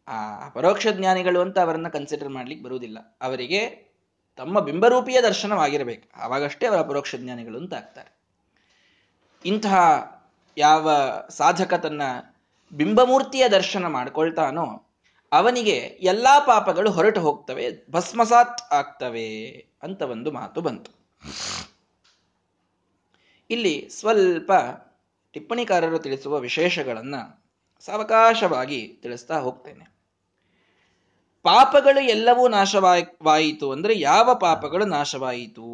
ಆ 0.09 0.49
ಪರೋಕ್ಷ 0.49 0.87
ಜ್ಞಾನಿಗಳು 0.91 1.41
ಅಂತ 1.41 1.59
ಅವರನ್ನ 1.59 1.89
ಕನ್ಸಿಡರ್ 1.89 2.29
ಮಾಡ್ಲಿಕ್ಕೆ 2.29 2.65
ಬರುವುದಿಲ್ಲ. 2.65 3.19
ಅವರಿಗೆ 3.21 3.89
ತಮ್ಮ 4.37 4.61
ಬಿಂಬರೂಪಿಯ 4.61 5.21
ದರ್ಶನವಾಗಿರಬೇಕು. 5.23 6.21
ಆವಾಗಷ್ಟೇ 6.21 6.67
ಅವರ 6.67 6.83
ಪರೋಕ್ಷ 6.83 7.15
ಜ್ಞಾನಿಗಳು 7.15 7.59
ಅಂತ 7.59 7.75
ಆಗ್ತಾರೆ. 7.75 8.19
ಇಂತಹ 9.45 9.75
ಯಾವ 10.59 10.91
ಸಾಧಕ 11.31 11.75
ತನ್ನ 11.75 12.03
ಬಿಂಬಮೂರ್ತಿಯ 12.73 13.49
ದರ್ಶನ 13.49 13.87
ಮಾಡ್ಕೊಳ್ತಾನೋ 13.87 14.85
ಅವನಿಗೆ 15.33 15.77
ಎಲ್ಲಾ 16.01 16.41
ಪಾಪಗಳು 16.41 16.91
ಹೊರಟು 16.91 17.21
ಹೋಗ್ತವೆ, 17.21 17.91
ಭಸ್ಮಸಾತ್ 17.91 18.73
ಆಗ್ತವೆ 18.73 19.51
ಅಂತ 19.83 20.03
ಒಂದು 20.03 20.33
ಮಾತು 20.33 20.61
ಬಂತು. 20.61 20.91
ಇಲ್ಲಿ 23.51 23.89
ಸ್ವಲ್ಪ 23.91 24.53
ಟಿಪ್ಪಣಿಕಾರರು 25.33 25.99
ತಿಳಿಸುವ 25.99 26.39
ವಿಶೇಷಗಳನ್ನ 26.39 27.15
ಸಾವಕಾಶವಾಗಿ 27.81 28.99
ತಿಳಿಸ್ತಾ 29.03 29.39
ಹೋಗ್ತೇನೆ. 29.39 29.93
ಪಾಪಗಳು 31.43 32.01
ಎಲ್ಲವೂ 32.01 32.49
ನಾಶವಾಯಿತು 32.49 33.73
ಅಂದ್ರೆ 33.73 34.01
ಯಾವ 34.01 34.35
ಪಾಪಗಳು 34.35 34.85
ನಾಶವಾಯಿತು 34.85 35.65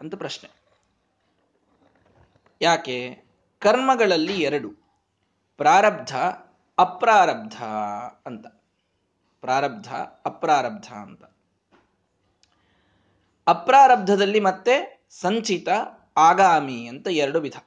ಅಂತ 0.00 0.14
ಪ್ರಶ್ನೆ. 0.14 0.50
ಯಾಕೆ? 2.62 3.31
ಕರ್ಮಗಳಲ್ಲಿ 3.62 4.36
ಎರಡು. 4.42 4.70
ಪ್ರಾರಬ್ಧ, 5.60 6.12
ಅಪ್ರಾರಬ್ಧ 6.78 7.58
ಅಂತ. 8.26 8.46
ಪ್ರಾರಬ್ಧ, 9.42 9.90
ಅಪ್ರಾರಬ್ಧ 10.26 10.88
ಅಂತ. 10.92 11.24
ಅಪ್ರಾರಬ್ಧದಲ್ಲಿ 13.46 14.40
ಮತ್ತೆ 14.40 14.74
ಸಂಚಿತ, 15.20 15.68
ಆಗಾಮಿ 16.16 16.78
ಅಂತ 16.86 17.08
ಎರಡು 17.10 17.40
ವಿಧ. 17.40 17.58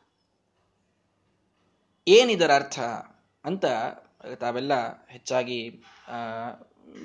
ಏನಿದರ 2.08 2.52
ಅರ್ಥ 2.56 2.80
ಅಂತ 3.46 3.66
ತಾವೆಲ್ಲ 4.40 4.74
ಹೆಚ್ಚಾಗಿ 5.08 5.60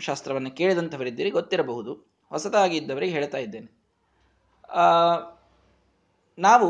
ಶಾಸ್ತ್ರವನ್ನು 0.00 0.50
ಕೇಳಿದಂಥವರಿದ್ದೀರಿ, 0.50 1.30
ಗೊತ್ತಿರಬಹುದು. 1.30 1.92
ಹೊಸದಾಗಿ 2.30 2.76
ಇದ್ದವರಿಗೆ 2.76 3.12
ಹೇಳ್ತಾ 3.12 3.38
ಇದ್ದೇನೆ. 3.38 3.70
ನಾವು 6.38 6.68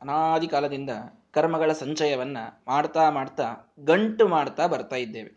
ಅನಾದಿ 0.00 0.48
ಕಾಲದಿಂದ 0.48 0.90
ಕರ್ಮಗಳ 1.34 1.72
ಸಂಚಯವನ್ನ 1.72 2.38
ಮಾಡ್ತಾ 2.66 3.10
ಮಾಡ್ತಾ 3.10 3.74
ಗಂಟು 3.84 4.28
ಮಾಡ್ತಾ 4.28 4.66
ಬರ್ತಾ 4.66 4.96
ಇದ್ದೇವೆ. 4.96 5.32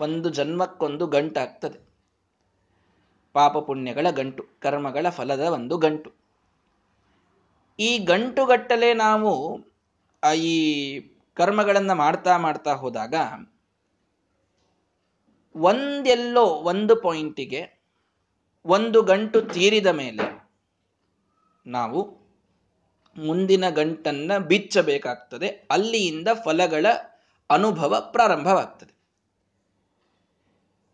ಒಂದು 0.00 0.30
ಜನ್ಮಕ್ಕೊಂದು 0.30 1.06
ಗಂಟಾಗ್ತದೆ 1.06 1.78
ಪಾಪ 3.32 3.58
ಪುಣ್ಯಗಳ 3.58 4.10
ಗಂಟು, 4.10 4.42
ಕರ್ಮಗಳ 4.60 5.06
ಫಲದ 5.10 5.40
ಒಂದು 5.40 5.78
ಗಂಟು. 5.78 6.12
ಈ 7.78 7.98
ಗಂಟುಗಟ್ಟಲೆ 7.98 8.94
ನಾವು 8.94 9.32
ಈ 10.34 10.54
ಕರ್ಮಗಳನ್ನು 11.34 11.94
ಮಾಡ್ತಾ 11.94 12.36
ಮಾಡ್ತಾ 12.36 12.72
ಹೋದಾಗ 12.72 13.14
ಒಂದೆಲ್ಲೋ 15.54 16.44
ಒಂದು 16.44 16.96
ಪಾಯಿಂಟಿಗೆ 16.96 17.80
ಒಂದು 18.64 19.02
ಗಂಟು 19.02 19.40
ತೀರಿದ 19.42 19.86
ಮೇಲೆ 19.86 20.26
ನಾವು 21.66 22.19
ಮುಂದಿನ 23.26 23.70
ಗಂಟನ್ನ 23.70 24.38
ಬಿಚ್ಚಬೇಕಾಗ್ತದೆ. 24.38 25.48
ಅಲ್ಲಿಯಿಂದ 25.48 26.28
ಫಲಗಳ 26.44 26.86
ಅನುಭವ 27.50 28.10
ಪ್ರಾರಂಭವಾಗ್ತದೆ. 28.12 28.92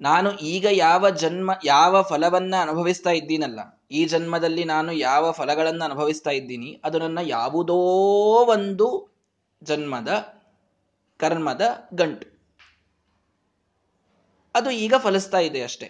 ನಾನು 0.00 0.32
ಈಗ 0.32 0.66
ಯಾವ 0.70 1.10
ಜನ್ಮ, 1.10 1.50
ಯಾವ 1.64 2.02
ಫಲವನ್ನ 2.02 2.54
ಅನುಭವಿಸ್ತಾ 2.60 3.10
ಇದ್ದೀನಲ್ಲ, 3.10 3.60
ಈ 3.90 4.04
ಜನ್ಮದಲ್ಲಿ 4.04 4.64
ನಾನು 4.64 4.92
ಯಾವ 4.92 5.30
ಫಲಗಳನ್ನು 5.30 5.84
ಅನುಭವಿಸ್ತಾ 5.84 6.30
ಇದ್ದೀನಿ, 6.30 6.80
ಅದು 6.84 6.98
ನನ್ನ 6.98 7.18
ಯಾವುದೋ 7.22 7.78
ಒಂದು 8.44 8.88
ಜನ್ಮದ, 9.62 10.08
ಕರ್ಮದ 11.16 11.62
ಗಂಟು. 11.94 12.26
ಅದು 14.54 14.70
ಈಗ 14.70 14.94
ಫಲಿಸ್ತಾ 14.98 15.38
ಇದೆ 15.38 15.62
ಅಷ್ಟೆ. 15.62 15.88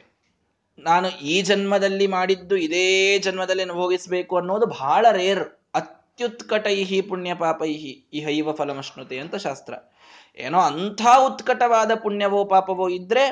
ನಾನು 0.78 1.08
ಈ 1.08 1.42
ಜನ್ಮದಲ್ಲಿ 1.42 2.06
ಮಾಡಿದ್ದು 2.06 2.56
ಇದೇ 2.56 3.18
ಜನ್ಮದಲ್ಲಿ 3.18 3.62
ಅನುಭವಿಸಬೇಕು 3.62 4.36
ಅನ್ನೋದು 4.36 4.66
ಬಹಳ 4.66 5.06
ರೇರ್ 5.12 5.44
ಅತ್ಯುತ್ಕಟೈಹಿ 6.16 7.00
ಪುಣ್ಯ 7.00 7.34
ಪಾಪೈಹಿ 7.34 7.90
ಇಹೈವ 8.12 8.52
ಫಲಮಶ್ನುತೆ 8.52 9.18
ಅಂತ 9.18 9.34
ಶಾಸ್ತ್ರ. 9.34 9.74
ಏನೋ 10.36 10.58
ಅಂಥ 10.58 11.02
ಉತ್ಕಟವಾದ 11.26 11.94
ಪುಣ್ಯವೋ 11.94 12.44
ಪಾಪವೋ 12.44 12.88
ಇದ್ರೆ 12.88 13.24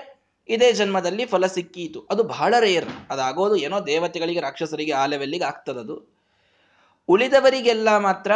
ಇದೇ 0.48 0.72
ಜನ್ಮದಲ್ಲಿ 0.72 1.26
ಫಲ 1.26 1.46
ಸಿಕ್ಕೀತು. 1.46 2.00
ಅದು 2.10 2.22
ಬಹಳ 2.22 2.54
ರೇರ್. 2.60 2.88
ಅದಾಗೋದು 3.10 3.56
ಏನೋ 3.56 3.86
ದೇವತೆಗಳಿಗೆ, 3.86 4.40
ರಾಕ್ಷಸರಿಗೆ 4.40 4.92
ಆ 4.92 5.06
ಲೆವೆಲ್ಲಿಗೆ 5.06 5.44
ಆಗ್ತದದು. 5.44 5.96
ಉಳಿದವರಿಗೆಲ್ಲ 7.08 7.98
ಮಾತ್ರ 7.98 8.32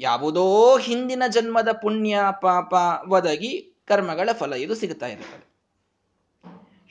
ಯಾವುದೋ 0.00 0.78
ಹಿಂದಿನ 0.78 1.22
ಜನ್ಮದ 1.28 1.68
ಪುಣ್ಯ, 1.72 2.18
ಪಾಪ 2.42 2.74
ಒದಗಿ 3.08 3.82
ಕರ್ಮಗಳ 3.86 4.32
ಫಲ 4.32 4.52
ಇದು 4.52 4.74
ಸಿಗ್ತಾ 4.74 5.06
ಇರ್ತದೆ 5.06 5.46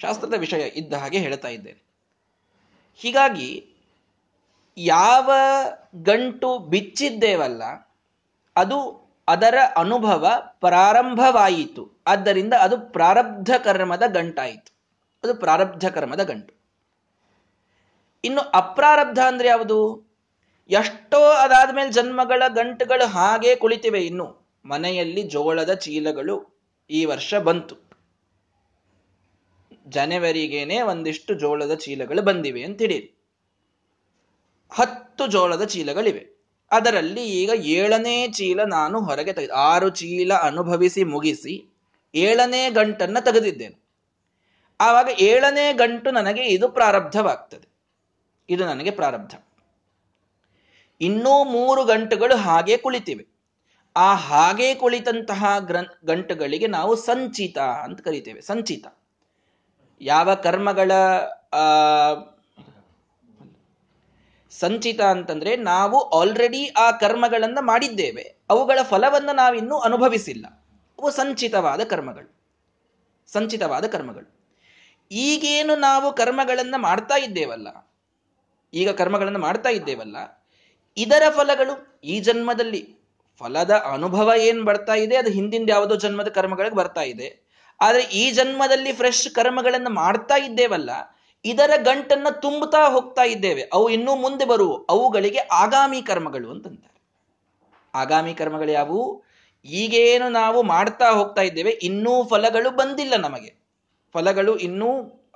ಶಾಸ್ತ್ರದ 0.01 0.34
ವಿಷಯ 0.38 0.62
ಇದ್ದ 0.75 0.94
ಹಾಗೆ 0.94 1.17
ಹೇಳ್ತಾ 1.17 1.48
ಇದ್ದೇನೆ. 1.48 1.84
ಹೀಗಾಗಿ 2.96 3.76
ಯಾವ 4.77 5.31
ಗಂಟು 5.96 6.60
ಬಿಚ್ಚಿದ್ದೇವಲ್ಲ, 6.60 7.63
ಅದು 8.55 9.07
ಅದರ 9.27 9.55
ಅನುಭವ 9.75 10.41
ಪ್ರಾರಂಭವಾಯಿತು. 10.60 12.03
ಆದ್ದರಿಂದ 12.07 12.53
ಅದು 12.53 12.79
ಪ್ರಾರಬ್ಧ 12.79 13.50
ಕರ್ಮದ 13.63 14.03
ಗಂಟಾಯಿತು. 14.07 14.72
ಅದು 15.24 15.36
ಪ್ರಾರಬ್ಧ 15.36 15.88
ಕರ್ಮದ 15.88 16.24
ಗಂಟು. 16.24 16.53
ಇನ್ನು 18.24 18.41
ಅಪ್ರಾರಬ್ಧ 18.41 19.19
ಅಂದ್ರೆ 19.19 19.48
ಯಾವುದು? 19.48 20.07
ಎಷ್ಟೋ 20.69 21.24
ಅದಾದ 21.24 21.75
ಮೇಲೆ 21.75 21.91
ಜನ್ಮಗಳ 21.91 22.43
ಗಂಟುಗಳು 22.48 23.07
ಹಾಗೆ 23.07 23.55
ಕುಳಿತಿವೆ. 23.55 24.01
ಇನ್ನು 24.01 24.48
ಮನೆಯಲ್ಲಿ 24.65 25.24
ಜೋಳದ 25.24 25.74
ಚೀಲಗಳು 25.74 26.60
ಈ 26.89 27.05
ವರ್ಷ 27.05 27.36
ಬಂತು. 27.36 27.75
ಜನವರಿಗೇನೆ 29.88 30.81
ಒಂದಿಷ್ಟು 30.81 31.34
ಜೋಳದ 31.34 31.75
ಚೀಲಗಳು 31.75 32.22
ಬಂದಿವೆ 32.22 32.63
ಅಂತ 32.63 32.81
ಹಿಡೀರಿ 32.81 33.17
ಹತ್ತು 34.70 35.28
ಜೋಳದ 35.28 35.64
ಚೀಲಗಳಿವೆ. 35.64 36.38
ಅದರಲ್ಲಿ 36.72 37.24
ಈಗ 37.24 37.50
ಏಳನೇ 37.56 38.28
ಚೀಲ 38.28 38.64
ನಾನು 38.64 39.02
ಹೊರಗೆ 39.02 39.34
ತೆಗೆದು, 39.34 39.54
ಆರು 39.54 39.90
ಚೀಲ 39.90 40.34
ಅನುಭವಿಸಿ 40.34 41.04
ಮುಗಿಸಿ 41.04 41.74
ಏಳನೇ 42.16 42.70
ಗಂಟನ್ನ 42.70 43.18
ತೆಗೆದಿದ್ದೇನೆ. 43.26 43.88
ಆವಾಗ 44.82 45.10
ಏಳನೇ 45.20 45.74
ಗಂಟು 45.74 46.12
ನನಗೆ 46.12 46.44
ಇದು 46.44 46.70
ಪ್ರಾರಬ್ಧವಾಗ್ತದೆ. 46.70 47.68
ಇದು 48.50 48.66
ನನಗೆ 48.66 48.92
ಪ್ರಾರಬ್ಧ. 48.92 49.36
ಇನ್ನೂ 51.02 51.44
ಮೂರು 51.44 51.86
ಗಂಟುಗಳು 51.86 52.36
ಹಾಗೆ 52.36 52.78
ಕುಳಿತಿವೆ. 52.78 53.28
ಆ 53.98 54.16
ಹಾಗೆ 54.16 54.76
ಕುಳಿತಂತಹ 54.76 55.46
ಗ್ರಂ, 55.60 55.86
ಗಂಟುಗಳಿಗೆ 56.06 56.68
ನಾವು 56.68 56.96
ಸಂಚಿತ 56.96 57.58
ಅಂತ 57.58 58.02
ಕರಿತೇವೆ. 58.02 58.42
ಸಂಚಿತ. 58.42 58.88
ಯಾವ 60.02 60.34
ಕರ್ಮಗಳ 60.34 60.92
ಸಂಚಿತ 64.60 65.02
ಅಂತಂದ್ರೆ 65.02 65.52
ನಾವು 65.56 65.98
ಆಲ್ರೆಡಿ 66.10 66.62
ಆ 66.78 66.92
ಕರ್ಮಗಳನ್ನು 66.92 67.62
ಮಾಡಿದ್ದೇವೆ. 67.66 68.26
ಅವುಗಳ 68.50 68.80
ಫಲವನ್ನು 68.82 69.36
ನಾವಿನ್ನೂ 69.36 69.78
ಅನುಭವಿಸಿಲ್ಲ. 69.80 70.46
ಅವು 71.00 71.10
ಸಂಚಿತವಾದ 71.12 71.82
ಕರ್ಮಗಳು. 71.84 72.30
ಸಂಚಿತವಾದ 73.30 73.86
ಕರ್ಮಗಳು. 73.86 74.28
ಈಗೇನು 75.12 75.74
ನಾವು 75.80 76.08
ಕರ್ಮಗಳನ್ನು 76.16 76.78
ಮಾಡ್ತಾ 76.78 77.18
ಇದ್ದೇವಲ್ಲ, 77.18 77.68
ಈಗ 78.74 78.90
ಕರ್ಮಗಳನ್ನು 78.90 79.40
ಮಾಡ್ತಾ 79.40 79.70
ಇದ್ದೇವಲ್ಲ, 79.70 80.18
ಇದರ 80.98 81.24
ಫಲಗಳು, 81.30 81.74
ಈ 82.04 82.20
ಜನ್ಮದಲ್ಲಿ 82.20 82.82
ಫಲದ 83.42 83.74
ಅನುಭವ 83.94 84.32
ಏನು 84.38 84.62
ಬರ್ತಾ 84.64 84.96
ಇದೆ, 84.96 85.16
ಅದು 85.16 85.30
ಹಿಂದಿನ 85.30 85.70
ಯಾವುದೋ 85.70 85.96
ಜನ್ಮದ 85.96 86.28
ಕರ್ಮಗಳಿಗೆ 86.28 86.76
ಬರ್ತಾ 86.76 87.02
ಇದೆ. 87.02 87.28
ಆದರೆ 87.80 88.04
ಈ 88.22 88.24
ಜನ್ಮದಲ್ಲಿ 88.32 88.92
ಫ್ರೆಶ್ 88.92 89.28
ಕರ್ಮಗಳನ್ನು 89.30 89.90
ಮಾಡ್ತಾ 89.90 90.36
ಇದ್ದೇವಲ್ಲ 90.36 90.90
ಇದರ 91.46 91.72
ಗಂಟನ್ನ 91.84 92.27
ತುಂಬುತ್ತಾ 92.29 92.89
ಹೋಗ್ತಾ 92.89 93.24
ಇದ್ದೇವೆ. 93.24 93.70
ಅವು 93.74 93.89
ಇನ್ನೂ 93.89 94.15
ಮುಂದೆ 94.15 94.46
ಬರುವು. 94.46 94.86
ಅವುಗಳಿಗೆ 94.86 95.38
ಆಗಾಮಿ 95.38 96.01
ಕರ್ಮಗಳು 96.01 96.51
ಅಂತಂತಾರೆ. 96.51 97.01
ಆಗಾಮಿ 97.96 98.34
ಕರ್ಮಗಳು 98.34 98.72
ಯಾವುವು? 98.72 99.24
ಈಗೇನು 99.65 100.29
ನಾವು 100.29 100.63
ಮಾಡ್ತಾ 100.63 101.10
ಹೋಗ್ತಾ 101.10 101.41
ಇದ್ದೇವೆ, 101.41 101.70
ಇನ್ನೂ 101.70 102.24
ಫಲಗಳು 102.24 102.72
ಬಂದಿಲ್ಲ 102.72 103.15
ನಮಗೆ. 103.15 103.56
ಫಲಗಳು 104.13 104.58
ಇನ್ನೂ 104.58 104.89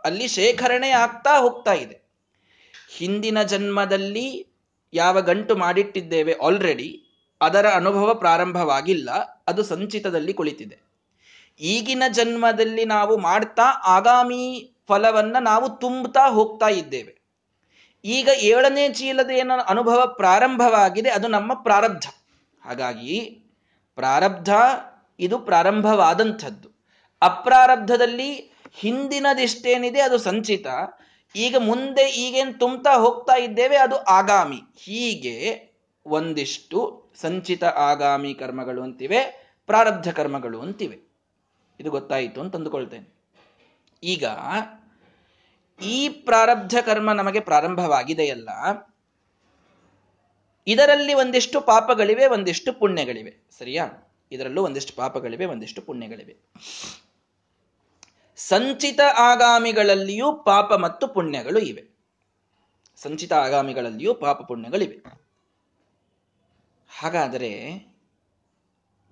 ಅಲ್ಲಿ 0.04 0.28
ಶೇಖರಣೆ 0.28 0.90
ಆಗ್ತಾ 0.90 1.40
ಹೋಗ್ತಾ 1.40 1.74
ಇದೆ. 1.74 2.02
ಹಿಂದಿನ 2.98 3.44
ಜನ್ಮದಲ್ಲಿ 3.44 4.48
ಯಾವ 4.94 5.22
ಗಂಟು 5.22 5.56
ಮಾಡಿಟ್ಟಿದ್ದೇವೆ 5.56 6.34
ಆಲ್ರೆಡಿ 6.34 7.06
ಅದರ 7.42 7.66
ಅನುಭವ 7.70 8.14
ಪ್ರಾರಂಭವಾಗಿಲ್ಲ, 8.14 9.12
ಅದು 9.48 9.64
ಸಂಚಿತದಲ್ಲಿ 9.64 10.34
ಕುಳಿತಿದೆ. 10.34 10.78
ಈಗಿನ 11.60 12.04
ಜನ್ಮದಲ್ಲಿ 12.10 12.86
ನಾವು 12.86 13.18
ಮಾಡ್ತಾ 13.18 13.64
ಆಗಾಮಿ 13.84 14.71
ಫಲವನ್ನ 14.92 15.38
ನಾವು 15.40 15.70
ತುಂಬುತ್ತಾ 15.70 16.30
ಹೋಗ್ತಾ 16.30 16.68
ಇದ್ದೇವೆ. 16.68 17.14
ಈಗ 18.06 18.30
ಏಳನೇ 18.40 18.90
ಚೀಲದ 18.90 19.30
ಏನ 19.30 19.52
ಅನುಭವ 19.68 20.14
ಪ್ರಾರಂಭವಾಗಿದೆ, 20.18 21.10
ಅದು 21.10 21.28
ನಮ್ಮ 21.28 21.54
ಪ್ರಾರಬ್ಧ. 21.54 22.06
ಹಾಗಾಗಿ 22.66 23.20
ಪ್ರಾರಬ್ಧ 23.96 24.50
ಇದು 25.20 25.40
ಪ್ರಾರಂಭವಾದಂಥದ್ದು. 25.40 26.70
ಅಪ್ರಾರಬ್ಧದಲ್ಲಿ 27.22 28.54
ಹಿಂದಿನದಿಷ್ಟೇನಿದೆ 28.74 30.02
ಅದು 30.02 30.18
ಸಂಚಿತ. 30.18 30.68
ಈಗ 31.36 31.56
ಮುಂದೆ 31.58 32.10
ಈಗೇನು 32.10 32.60
ತುಂಬ್ತಾ 32.60 32.94
ಹೋಗ್ತಾ 32.94 33.34
ಇದ್ದೇವೆ, 33.34 33.78
ಅದು 33.78 33.98
ಆಗಾಮಿ. 33.98 34.60
ಹೀಗೆ 34.78 35.72
ಒಂದಿಷ್ಟು 36.06 37.12
ಸಂಚಿತ 37.22 37.64
ಆಗಾಮಿ 37.64 38.34
ಕರ್ಮಗಳು 38.34 38.84
ಅಂತಿವೆ, 38.84 39.22
ಪ್ರಾರಬ್ಧ 39.66 40.12
ಕರ್ಮಗಳು 40.12 40.62
ಅಂತಿವೆ. 40.62 40.98
ಇದು 41.80 41.90
ಗೊತ್ತಾಯಿತು 41.90 42.42
ಅಂತ 42.42 42.56
ಅಂದುಕೊಳ್ತೇನೆ. 42.56 43.22
ಈಗ 44.04 44.26
ಈ 45.80 46.10
ಪ್ರಾರಬ್ಧ 46.10 46.76
ಕರ್ಮ 46.86 47.12
ನಮಗೆ 47.12 47.40
ಪ್ರಾರಂಭವಾಗಿದೆಯಲ್ಲ, 47.40 48.50
ಇದರಲ್ಲಿ 50.68 51.14
ಒಂದಿಷ್ಟು 51.14 51.62
ಪಾಪಗಳಿವೆ, 51.62 52.26
ಒಂದಿಷ್ಟು 52.26 52.74
ಪುಣ್ಯಗಳಿವೆ. 52.74 53.34
ಸರಿಯಾ? 53.58 53.86
ಇದರಲ್ಲೂ 54.32 54.64
ಒಂದಿಷ್ಟು 54.64 54.94
ಪಾಪಗಳಿವೆ, 54.94 55.46
ಒಂದಿಷ್ಟು 55.46 55.82
ಪುಣ್ಯಗಳಿವೆ. 55.82 56.36
ಸಂಚಿತ 58.36 59.00
ಆಗಾಮಿಗಳಲ್ಲಿಯೂ 59.18 60.34
ಪಾಪ 60.44 60.74
ಮತ್ತು 60.74 61.08
ಪುಣ್ಯಗಳು 61.08 61.60
ಇವೆ. 61.60 61.84
ಸಂಚಿತ 62.96 63.34
ಆಗಾಮಿಗಳಲ್ಲಿಯೂ 63.34 64.14
ಪಾಪ 64.14 64.42
ಪುಣ್ಯಗಳಿವೆ. 64.42 64.98
ಹಾಗಾದರೆ 66.90 67.52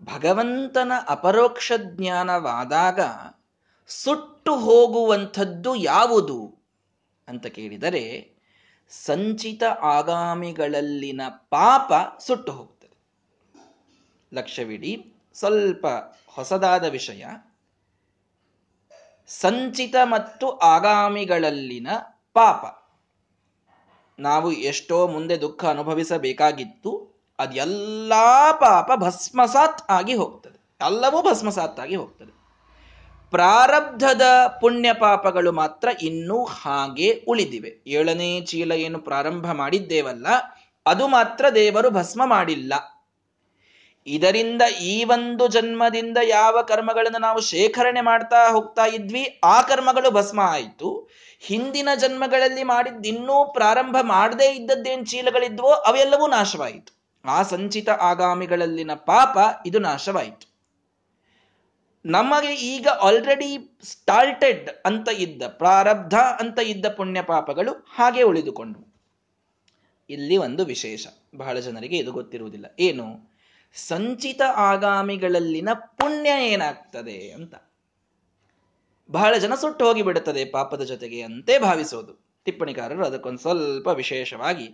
ಭಗವಂತನ 0.04 0.92
ಅಪರೋಕ್ಷ 1.10 1.72
ಜ್ಞಾನವಾದಾಗ 1.78 3.00
ಸುಟ್ಟು 3.89 4.55
ಹೋಗುವಂಥದ್ದು 4.55 5.75
ಯಾವುದು? 5.75 6.58
ಅಂತ 7.27 7.46
ಕೇಳಿದರೆ, 7.46 8.36
ಸಂಚಿತ 8.89 9.63
ಆಗಾಮಿಗಳಲ್ಲಿನ 9.81 11.22
ಪಾಪ 11.29 11.91
ಸುಟ್ಟು 12.19 12.51
ಹೋಗ್ತದೆ. 12.51 12.98
ಲಕ್ಷವಿಡಿ, 14.34 15.13
ಸ್ವಲ್ಪ 15.34 15.88
ಹೊಸದಾದ 16.27 16.84
ವಿಷಯ. 16.84 17.25
ಸಂಚಿತ 19.27 19.96
ಮತ್ತು 20.03 20.58
ಆಗಾಮಿಗಳಲ್ಲಿನ 20.58 21.88
ಪಾಪ. 22.34 22.89
ನಾವು 24.19 24.51
ಎಷ್ಟೋ 24.51 25.08
ಮುಂದೆ 25.08 25.41
ದುಃಖ 25.41 25.65
ಅನುಭವಿಸಬೇಕಾಗಿತ್ತು 25.65 27.22
ಅದೆಲ್ಲ 27.39 28.13
ಪಾಪ 28.51 28.91
ಭಸ್ಮಸಾತ್ 28.96 29.91
ಆಗಿ 29.91 30.13
ಹೋಗ್ತದೆ. 30.13 30.86
ಎಲ್ಲವೂ 30.86 31.22
ಭಸ್ಮಸಾತ್ 31.22 31.79
ಆಗಿ 31.79 31.96
ಹೋಗ್ತದೆ. 31.96 32.38
ಪ್ರಾರಬ್ಧದ 33.31 34.21
ಪುಣ್ಯ 34.62 34.93
ಪಾಪಗಳು 34.93 35.51
ಮಾತ್ರ 35.51 35.89
ಇನ್ನೂ 36.01 36.43
ಹಾಗೆ 36.43 37.24
ಉಳಿದಿವೆ. 37.27 37.83
ಏಳನೇ 37.88 38.41
ಚೀಲ 38.41 38.71
ಏನು 38.71 39.00
ಪ್ರಾರಂಭ 39.00 39.51
ಮಾಡಿದ್ದೇವಲ್ಲ, 39.51 40.27
ಅದು 40.86 41.07
ಮಾತ್ರ 41.07 41.50
ದೇವರು 41.50 41.89
ಭಸ್ಮ 41.89 42.21
ಮಾಡಿಲ್ಲ. 42.25 42.74
ಇದರಿಂದ 44.07 44.62
ಈ 44.62 45.03
ಒಂದು 45.03 45.48
ಜನ್ಮದಿಂದ 45.48 46.17
ಯಾವ 46.24 46.62
ಕರ್ಮಗಳನ್ನು 46.62 47.21
ನಾವು 47.21 47.41
ಶೇಖರಣೆ 47.41 48.01
ಮಾಡ್ತಾ 48.01 48.51
ಹೋಗ್ತಾ 48.51 48.86
ಇದ್ವಿ, 48.86 49.39
ಆ 49.43 49.62
ಕರ್ಮಗಳು 49.62 50.12
ಭಸ್ಮ 50.12 50.39
ಆಯಿತು. 50.39 51.09
ಹಿಂದಿನ 51.39 51.89
ಜನ್ಮಗಳಲ್ಲಿ 51.95 52.63
ಮಾಡಿದ್ದಿನ್ನೂ 52.63 53.53
ಪ್ರಾರಂಭ 53.53 53.98
ಮಾಡದೇ 54.01 54.51
ಇದ್ದದ್ದೇನು 54.51 55.05
ಚೀಲಗಳಿದ್ವೋ 55.05 55.69
ಅವೆಲ್ಲವೂ 55.69 56.27
ನಾಶವಾಯಿತು. 56.27 57.21
ಆ 57.25 57.41
ಸಂಚಿತ 57.43 57.89
ಆಗಾಮಿಗಳಲ್ಲಿನ 57.89 58.91
ಪಾಪ, 58.93 59.38
ಇದು 59.65 59.79
ನಾಶವಾಯಿತು. 59.79 60.49
ನಮಗೆ 62.06 62.56
ಈಗ 62.56 62.88
ಆಲ್ರೆಡಿ 62.88 63.79
ಸ್ಟಾರ್ಟೆಡ್ 63.84 64.70
ಅಂತ 64.86 65.10
ಇದ್ದ, 65.10 65.44
ಪ್ರಾರಬ್ಧ 65.48 66.13
ಅಂತ 66.13 66.60
ಇದ್ದ 66.60 66.86
ಪುಣ್ಯ 66.88 67.22
ಪಾಪಗಳು 67.22 67.72
ಹಾಗೆ 67.72 68.22
ಉಳಿದುಕೊಂಡವು 68.22 68.89
ಇಲ್ಲಿ 70.10 70.38
ಒಂದು 70.38 70.65
ವಿಶೇಷ. 70.65 71.08
ಬಹಳ 71.36 71.60
ಜನರಿಗೆ 71.60 71.98
ಇದು 71.98 72.12
ಗೊತ್ತಿರುವುದಿಲ್ಲ. 72.12 72.65
ಏನು? 72.79 73.34
ಸಂಚಿತ 73.74 74.41
ಆಗಾಮಿಗಳಲ್ಲಿನ 74.56 75.70
ಪುಣ್ಯ 75.74 76.29
ಏನಾಗ್ತದೆ 76.48 77.32
ಅಂತ. 77.32 77.56
ಬಹಳ 79.12 79.38
ಜನ 79.38 79.56
ಸುಟ್ಟು 79.56 79.86
ಹೋಗಿಬಿಡುತ್ತದೆ 79.86 80.46
ಪಾಪದ 80.46 80.82
ಜೊತೆಗೆ 80.82 81.22
ಅಂತೆ 81.22 81.60
ಭಾವಿಸೋದು. 81.60 82.25
ಟಿಪ್ಪಣಿಕಾರರು 82.44 83.06
ಅದಕ್ಕೊಂದು 83.06 83.39
ಸ್ವಲ್ಪ 83.39 83.88
ವಿಶೇಷವಾಗಿ, 83.88 84.68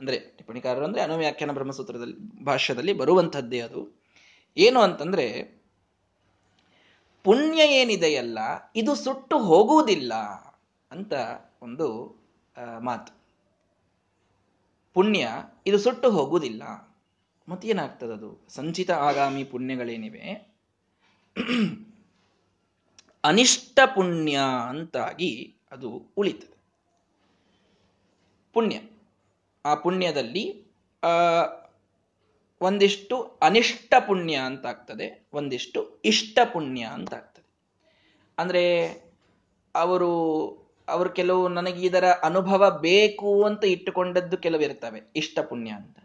ಅಂದ್ರೆ 0.00 0.18
ಟಿಪ್ಪಣಿಕಾರರು 0.18 0.84
ಅಂದ್ರೆ 0.84 1.02
ಅನುವ್ಯಾಖ್ಯಾನ 1.02 1.52
ಬ್ರಹ್ಮಸೂತ್ರದಲ್ಲಿ, 1.52 2.44
ಭಾಷ್ಯದಲ್ಲಿ 2.44 2.92
ಬರುವಂಥದ್ದೇ 2.92 3.60
ಅದು. 3.60 4.02
ಏನು 4.56 4.80
ಅಂತಂದ್ರೆ 4.80 5.59
ಪುಣ್ಯ 7.24 7.62
ಏನಿದೆಯಲ್ಲ, 7.80 8.38
ಇದು 8.76 8.94
ಸುಟ್ಟು 8.94 9.38
ಹೋಗುವುದಿಲ್ಲ 9.38 10.14
ಅಂತ 10.90 11.12
ಒಂದು 11.62 11.88
ಮಾತು. 12.80 13.12
ಪುಣ್ಯ, 14.94 15.28
ಇದು 15.66 15.78
ಸುಟ್ಟು 15.78 16.10
ಹೋಗುವುದಿಲ್ಲ. 16.10 16.62
ಮತ್ತೇನಾಗ್ತದದು 17.48 18.30
ಸಂಚಿತ 18.48 18.90
ಆಗಾಮಿ 18.90 19.44
ಪುಣ್ಯಗಳೇನಿವೆ? 19.44 20.24
ಅನಿಷ್ಟ 23.24 23.78
ಪುಣ್ಯ 23.94 24.38
ಅಂತಾಗಿ 24.68 25.32
ಅದು 25.72 25.88
ಉಳಿತದೆ. 26.16 26.56
ಪುಣ್ಯ. 28.52 28.76
ಆ 29.64 29.74
ಪುಣ್ಯದಲ್ಲಿ 29.74 30.44
ಒಂದಿಷ್ಟು 32.60 33.38
ಅನಿಷ್ಟ 33.42 33.94
ಪುಣ್ಯ 34.06 34.34
ಅಂತ 34.34 34.66
ಆಗ್ತದೆ 34.66 35.28
ಒಂದಿಷ್ಟು 35.32 36.02
ಇಷ್ಟ 36.04 36.38
ಪುಣ್ಯ 36.52 36.82
ಅಂತ 36.82 37.14
ಆಗ್ತದೆ 37.14 37.50
ಅಂದ್ರೆ 38.38 38.86
ಅವರು 39.74 40.30
ಅವರು 40.88 41.10
ಕೆಲವು 41.10 41.48
ನನಗೆ 41.48 41.86
ಇದರ 41.86 42.04
ಅನುಭವ 42.04 42.78
ಬೇಕು 42.80 43.44
ಅಂತ 43.44 43.64
ಇಟ್ಟುಕೊಂಡದ್ದು 43.64 44.36
ಕೆಲವು 44.36 44.60
ಇರ್ತವೆ. 44.60 45.00
ಇಷ್ಟ 45.16 45.38
ಪುಣ್ಯ 45.40 45.70
ಅಂತ. 45.70 45.98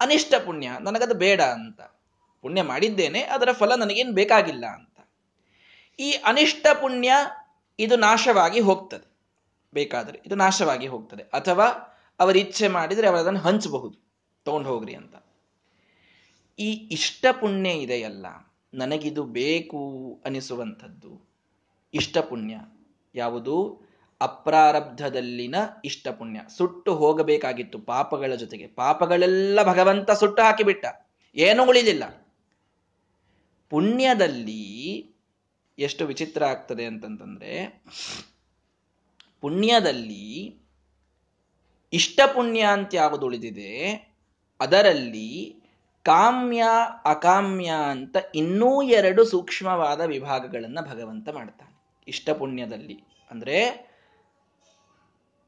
ಅನಿಷ್ಟ 0.00 0.34
ಪುಣ್ಯ, 0.44 0.70
ನನಗದು 0.80 1.14
ಬೇಡ 1.14 1.40
ಅಂತ. 1.40 1.80
ಪುಣ್ಯ 2.42 2.62
ಮಾಡಿದ್ದೇನೆ, 2.62 3.22
ಅದರ 3.22 3.52
ಫಲ 3.52 3.74
ನನಗೇನು 3.74 4.12
ಬೇಕಾಗಿಲ್ಲ 4.12 4.66
ಅಂತ. 4.66 5.08
ಈ 5.98 6.12
ಅನಿಷ್ಟ 6.12 6.66
ಪುಣ್ಯ 6.80 7.12
ಇದು 7.78 7.96
ನಾಶವಾಗಿ 7.96 8.60
ಹೋಗ್ತದೆ. 8.60 9.16
ಬೇಕಾದರೆ 9.74 10.20
ಇದು 10.26 10.34
ನಾಶವಾಗಿ 10.34 10.86
ಹೋಗ್ತದೆ. 10.86 11.22
ಅಥವಾ 11.22 11.66
ಅವರ 12.20 12.36
ಇಚ್ಛೆ 12.36 12.68
ಮಾಡಿದರೆ 12.68 13.06
ಅವರು 13.06 13.20
ಅದನ್ನು 13.20 13.40
ಹಂಚಬಹುದು. 13.40 13.98
ತಗೊಂಡು 14.44 14.68
ಹೋಗ್ರಿ 14.68 14.94
ಅಂತ. 14.94 15.16
ಈ 16.58 16.72
ಇಷ್ಟ 16.72 17.26
ಪುಣ್ಯ 17.40 17.70
ಇದೆಯಲ್ಲ, 17.70 18.26
ನನಗಿದು 18.74 19.24
ಬೇಕು 19.24 19.80
ಅನಿಸುವಂಥದ್ದು. 20.24 21.28
ಇಷ್ಟ 21.94 22.18
ಪುಣ್ಯ 22.18 22.54
ಯಾವುದು? 23.14 23.84
ಅಪ್ರಾರಬ್ಧದಲ್ಲಿನ 24.20 25.54
ಇಷ್ಟ 25.84 26.08
ಪುಣ್ಯ 26.08 26.40
ಸುಟ್ಟು 26.56 26.94
ಹೋಗಬೇಕಾಗಿತ್ತು 26.94 27.78
ಪಾಪಗಳ 27.78 28.34
ಜೊತೆಗೆ. 28.34 28.66
ಪಾಪಗಳೆಲ್ಲ 28.66 29.62
ಭಗವಂತ 29.62 30.10
ಸುಟ್ಟು 30.10 30.42
ಹಾಕಿಬಿಟ್ಟ. 30.42 30.84
ಏನು 31.36 31.66
ಉಳಿದಿಲ್ಲ. 31.66 32.04
ಪುಣ್ಯದಲ್ಲಿ 33.70 34.62
ಎಷ್ಟು 35.78 36.06
ವಿಚಿತ್ರ 36.06 36.44
ಆಗ್ತದೆ 36.44 36.84
ಅಂತಂತಂದ್ರೆ, 36.84 37.84
ಪುಣ್ಯದಲ್ಲಿ 39.40 40.56
ಇಷ್ಟ 41.92 42.20
ಪುಣ್ಯ 42.34 42.60
ಅಂತ 42.60 42.94
ಯಾವುದು 42.94 43.26
ಉಳಿದಿದೆ, 43.26 43.72
ಅದರಲ್ಲಿ 44.60 45.63
ಕಾಮ್ಯ, 46.04 46.64
ಅಕಾಮ್ಯ 47.04 47.70
ಅಂತ 47.90 48.16
ಇನ್ನೂ 48.34 48.82
ಎರಡು 48.82 49.24
ಸೂಕ್ಷ್ಮವಾದ 49.24 50.00
ವಿಭಾಗಗಳನ್ನು 50.00 50.82
ಭಗವಂತ 50.90 51.28
ಮಾಡ್ತಾನೆ. 51.28 52.02
ಇಷ್ಟ 52.08 52.30
ಪುಣ್ಯದಲ್ಲಿ. 52.30 53.04
ಅಂದ್ರೆ 53.30 53.58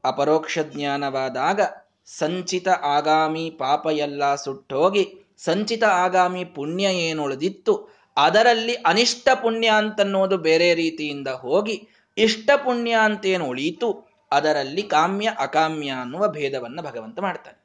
ಅಪರೋಕ್ಷ 0.03 0.59
ಜ್ಞಾನವಾದಾಗ 0.59 1.61
ಸಂಚಿತ 2.05 2.67
ಆಗಾಮಿ 2.67 3.49
ಪಾಪ 3.49 3.87
ಎಲ್ಲ 3.91 4.35
ಸುಟ್ಟೋಗಿ 4.35 5.35
ಸಂಚಿತ 5.37 5.83
ಆಗಾಮಿ 5.83 6.45
ಪುಣ್ಯ 6.45 6.83
ಏನು 6.83 7.23
ಉಳಿದಿತ್ತು 7.23 7.89
ಅದರಲ್ಲಿ 8.17 8.73
ಅನಿಷ್ಟ 8.73 9.29
ಪುಣ್ಯ 9.41 9.67
ಅಂತನ್ನೋದು 9.67 10.37
ಬೇರೆ 10.37 10.73
ರೀತಿಯಿಂದ 10.73 11.27
ಹೋಗಿ 11.27 11.87
ಇಷ್ಟ 12.17 12.49
ಪುಣ್ಯ 12.63 12.91
ಅಂತೇನು 13.03 13.45
ಉಳಿಯಿತು 13.45 14.07
ಅದರಲ್ಲಿ 14.31 14.83
ಕಾಮ್ಯ, 14.83 15.29
ಅಕಾಮ್ಯ 15.39 15.89
ಅನ್ನುವ 15.89 16.27
ಭೇದವನ್ನು 16.27 16.81
ಭಗವಂತ 16.81 17.19
ಮಾಡ್ತಾನೆ. 17.19 17.56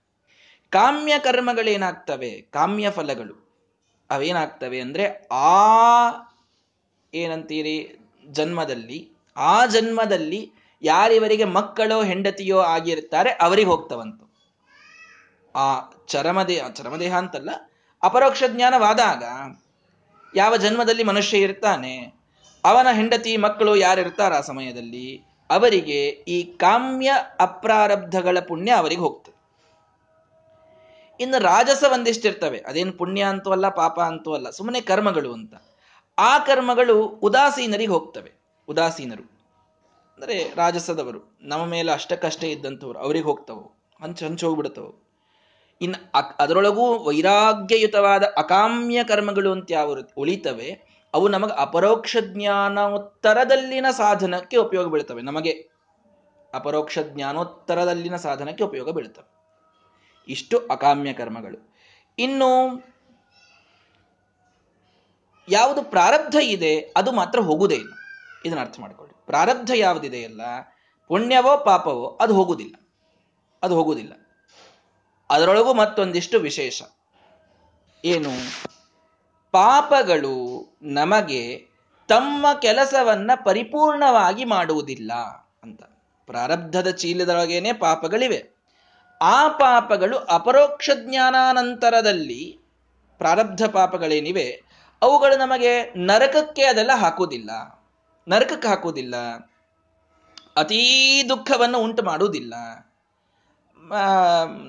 ಕಾಮ್ಯ 0.73 1.19
ಕರ್ಮಗಳೇನಾಗ್ತವೆ? 1.19 2.31
ಕಾಮ್ಯ 2.31 2.91
ಫಲಗಳು. 2.91 3.35
ಅವೇನಾಗ್ತವೆ 4.11 4.81
ಅಂದ್ರೆ 4.81 5.29
ಆ 5.33 5.59
ಏನಂತೀರಿ? 7.15 7.99
ಜನ್ಮದಲ್ಲಿ, 8.27 9.11
ಆ 9.37 9.67
ಜನ್ಮದಲ್ಲಿ 9.67 10.53
ಯಾರಿವರಿಗೆ 10.83 11.45
ಮಕ್ಕಳೋ 11.45 12.03
ಹೆಂಡತಿಯೋ 12.03 12.59
ಆಗಿರ್ತಾರೆ, 12.59 13.31
ಅವರಿಗೆ 13.31 13.69
ಹೋಗ್ತವಂತು. 13.69 14.25
ಆ 15.57 15.81
ಚರಮದೇಹ 16.07 16.69
ಚರಮದೇಹ 16.69 17.17
ಅಂತಲ್ಲ, 17.17 17.51
ಅಪರೋಕ್ಷ 18.03 18.43
ಜ್ಞಾನವಾದಾಗ 18.49 19.25
ಯಾವ 20.37 20.57
ಜನ್ಮದಲ್ಲಿ 20.57 21.03
ಮನುಷ್ಯ 21.03 21.39
ಇರ್ತಾನೆ, 21.39 22.15
ಅವನ 22.65 22.87
ಹೆಂಡತಿ, 22.93 23.37
ಮಕ್ಕಳು 23.37 23.77
ಯಾರಿರ್ತಾರ 23.77 24.33
ಆ 24.33 24.41
ಸಮಯದಲ್ಲಿ, 24.41 25.25
ಅವರಿಗೆ 25.51 26.07
ಈ 26.07 26.43
ಕಾಮ್ಯ 26.43 27.13
ಅಪ್ರಾರಬ್ಧಗಳ 27.41 28.39
ಪುಣ್ಯ 28.49 28.73
ಅವರಿಗೆ 28.73 29.01
ಹೋಗ್ತದೆ. 29.01 29.32
ಇನ್ನು 31.21 31.43
ರಾಜಸ 31.43 31.85
ಒಂದಿಷ್ಟಿರ್ತವೆ. 31.93 32.59
ಅದೇನು 32.59 32.93
ಪುಣ್ಯ 32.93 33.23
ಅಂತೂ 33.23 33.51
ಅಲ್ಲ, 33.51 33.69
ಪಾಪ 33.69 34.01
ಅಂತೂ 34.01 34.35
ಅಲ್ಲ 34.35 34.51
ಸುಮ್ಮನೆ 34.51 34.81
ಕರ್ಮಗಳು 34.81 35.33
ಅಂತ. 35.33 35.55
ಆ 36.19 36.39
ಕರ್ಮಗಳು 36.39 37.03
ಉದಾಸೀನರಿಗೆ 37.03 37.91
ಹೋಗ್ತವೆ. 37.91 38.33
ಉದಾಸೀನರು. 38.69 39.23
ಅಂದರೆ 40.17 40.53
ರಾಜಸದವರು. 40.57 41.39
ನಮ್ಮ 41.43 41.65
ಮೇಲೆ 41.65 41.93
ಅಷ್ಟಕ್ಕಷ್ಟೇ 41.93 42.51
ಇದ್ದಂಥವ್ರು. 42.51 42.99
ಅವ್ರಿಗೆ 42.99 43.25
ಹೋಗ್ತವೋ. 43.25 43.79
ಹಂಚು 44.03 44.25
ಹಂಚು 44.25 44.47
ಹೋಗ್ಬಿಡ್ತವು. 44.47 45.09
ಇನ್ನು 45.81 46.11
ಅದರೊಳಗೂ 46.39 47.09
ವೈರಾಗ್ಯಯುತವಾದ 47.09 48.23
ಅಕಾಮ್ಯ 48.37 49.05
ಕರ್ಮಗಳು 49.05 49.53
ಅಂತ 49.53 49.73
ಯಾವ 49.73 49.97
ಉಳಿತವೆ, 50.17 50.81
ಅವು 51.15 51.29
ನಮಗೆ 51.29 51.53
ಅಪರೋಕ್ಷ 51.53 52.17
ಜ್ಞಾನೋತ್ತರದಲ್ಲಿನ 52.21 53.87
ಸಾಧನಕ್ಕೆ 53.91 54.57
ಉಪಯೋಗ 54.57 54.89
ಬೀಳ್ತವೆ. 54.89 55.23
ನಮಗೆ 55.23 55.51
ಅಪರೋಕ್ಷ 56.55 56.99
ಜ್ಞಾನೋತ್ತರದಲ್ಲಿನ 56.99 58.17
ಸಾಧನಕ್ಕೆ 58.17 58.65
ಉಪಯೋಗ 58.65 58.91
ಬೀಳ್ತವೆ. 58.91 59.32
ಇಷ್ಟು 60.29 60.67
ಅಕಾಮ್ಯ 60.67 61.13
ಕರ್ಮಗಳು. 61.13 61.77
ಇನ್ನು 62.19 62.83
ಯಾವುದು 65.49 65.83
ಪ್ರಾರಬ್ಧ 65.83 66.35
ಇದೆ, 66.43 66.93
ಅದು 66.97 67.13
ಮಾತ್ರ 67.13 67.41
ಹೋಗುವುದೇ 67.41 67.75
ಇಲ್ಲ. 67.75 67.93
ಇದನ್ನ 68.45 68.61
ಅರ್ಥ 68.61 68.81
ಮಾಡ್ಕೊಳ್ಳಿ. 68.81 69.27
ಪ್ರಾರಬ್ಧ 69.27 69.71
ಯಾವುದಿದೆಯಲ್ಲ 69.75 70.41
ಪುಣ್ಯವೋ 71.09 71.65
ಪಾಪವೋ 71.65 72.19
ಅದು 72.21 72.35
ಹೋಗುವುದಿಲ್ಲ 72.35 72.77
ಅದು 73.63 73.75
ಹೋಗುವುದಿಲ್ಲ 73.75 74.13
ಅದರೊಳಗೂ 75.31 75.75
ಮತ್ತೊಂದಿಷ್ಟು 75.75 76.39
ವಿಶೇಷ. 76.39 76.83
ಏನು? 78.05 78.31
ಪಾಪಗಳು 79.53 80.69
ನಮಗೆ 80.83 81.59
ತಮ್ಮ 82.09 82.47
ಕೆಲಸವನ್ನ 82.63 83.31
ಪರಿಪೂರ್ಣವಾಗಿ 83.45 84.45
ಮಾಡುವುದಿಲ್ಲ 84.45 85.13
ಅಂತ. 85.63 85.83
ಪ್ರಾರಬ್ಧದ 86.27 86.91
ಚೀಲದೊಳಗೇನೆ 86.91 87.73
ಪಾಪಗಳಿವೆ. 87.73 88.52
ಆ 89.23 89.49
ಪಾಪಗಳು 89.49 90.19
ಅಪರೋಕ್ಷ 90.19 90.91
ಜ್ಞಾನಾನಂತರದಲ್ಲಿ 90.95 92.59
ಪ್ರಾರಬ್ಧ 93.19 93.65
ಪಾಪಗಳೇನಿವೆ, 93.65 94.63
ಅವುಗಳು 95.03 95.37
ನಮಗೆ 95.37 95.93
ನರಕಕ್ಕೆ 95.97 96.63
ಅದೆಲ್ಲ 96.63 96.91
ಹಾಕುವುದಿಲ್ಲ. 96.93 97.51
ನರಕಕ್ಕೆ 98.29 98.69
ಹಾಕುವುದಿಲ್ಲ. 98.69 99.17
ಅತೀ 100.57 101.23
ದುಃಖವನ್ನು 101.29 101.79
ಉಂಟು 101.79 102.03
ಮಾಡುವುದಿಲ್ಲ. 102.03 102.55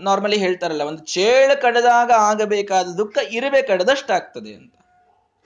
ನಾರ್ಮಲಿ 0.03 0.37
ಹೇಳ್ತಾರಲ್ಲ, 0.37 0.81
ಒಂದು 0.81 1.05
ಚೇಳು 1.05 1.61
ಕಡದಾಗ 1.61 2.11
ಆಗಬೇಕಾದ 2.11 2.85
ದುಃಖ 2.85 3.17
ಇರುವೆ 3.31 3.61
ಕಡದಷ್ಟಾಗ್ತದೆ 3.61 4.53
ಅಂತ. 4.53 4.75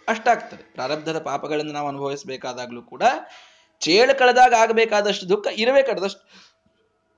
ಅಷ್ಟಾಗ್ತದೆ. 0.07 0.63
ಪ್ರಾರಬ್ಧದ 0.73 1.19
ಪಾಪಗಳನ್ನು 1.19 1.73
ನಾವು 1.73 1.87
ಅನುಭವಿಸಬೇಕಾದಾಗಲೂ 1.87 2.81
ಕೂಡ, 2.81 3.03
ಚೇಳು 3.79 4.19
ಕಳೆದಾಗ 4.19 4.53
ಆಗಬೇಕಾದಷ್ಟು 4.53 5.29
ದುಃಖ 5.29 5.47
ಇರುವೆ 5.53 5.83
ಕಡದಷ್ಟು. 5.83 6.53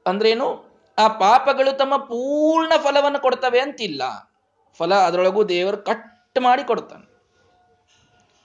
ಅಂದ್ರೇನು? 0.07 0.68
ಆ 0.99 1.07
ಪಾಪಗಳು 1.07 1.77
ತಮ್ಮ 1.77 1.97
ಪೂರ್ಣ 1.97 2.73
ಫಲವನ್ನು 2.83 3.19
ಕೊಡ್ತವೆ 3.19 3.59
ಅಂತಿಲ್ಲ. 3.59 4.03
ಫಲ 4.77 4.95
ಅದರೊಳಗೂ 4.95 5.43
ದೇವರು 5.43 5.77
ಕಟ್ 5.77 6.41
ಮಾಡಿ 6.41 6.63
ಕೊಡ್ತಾನೆ 6.63 7.09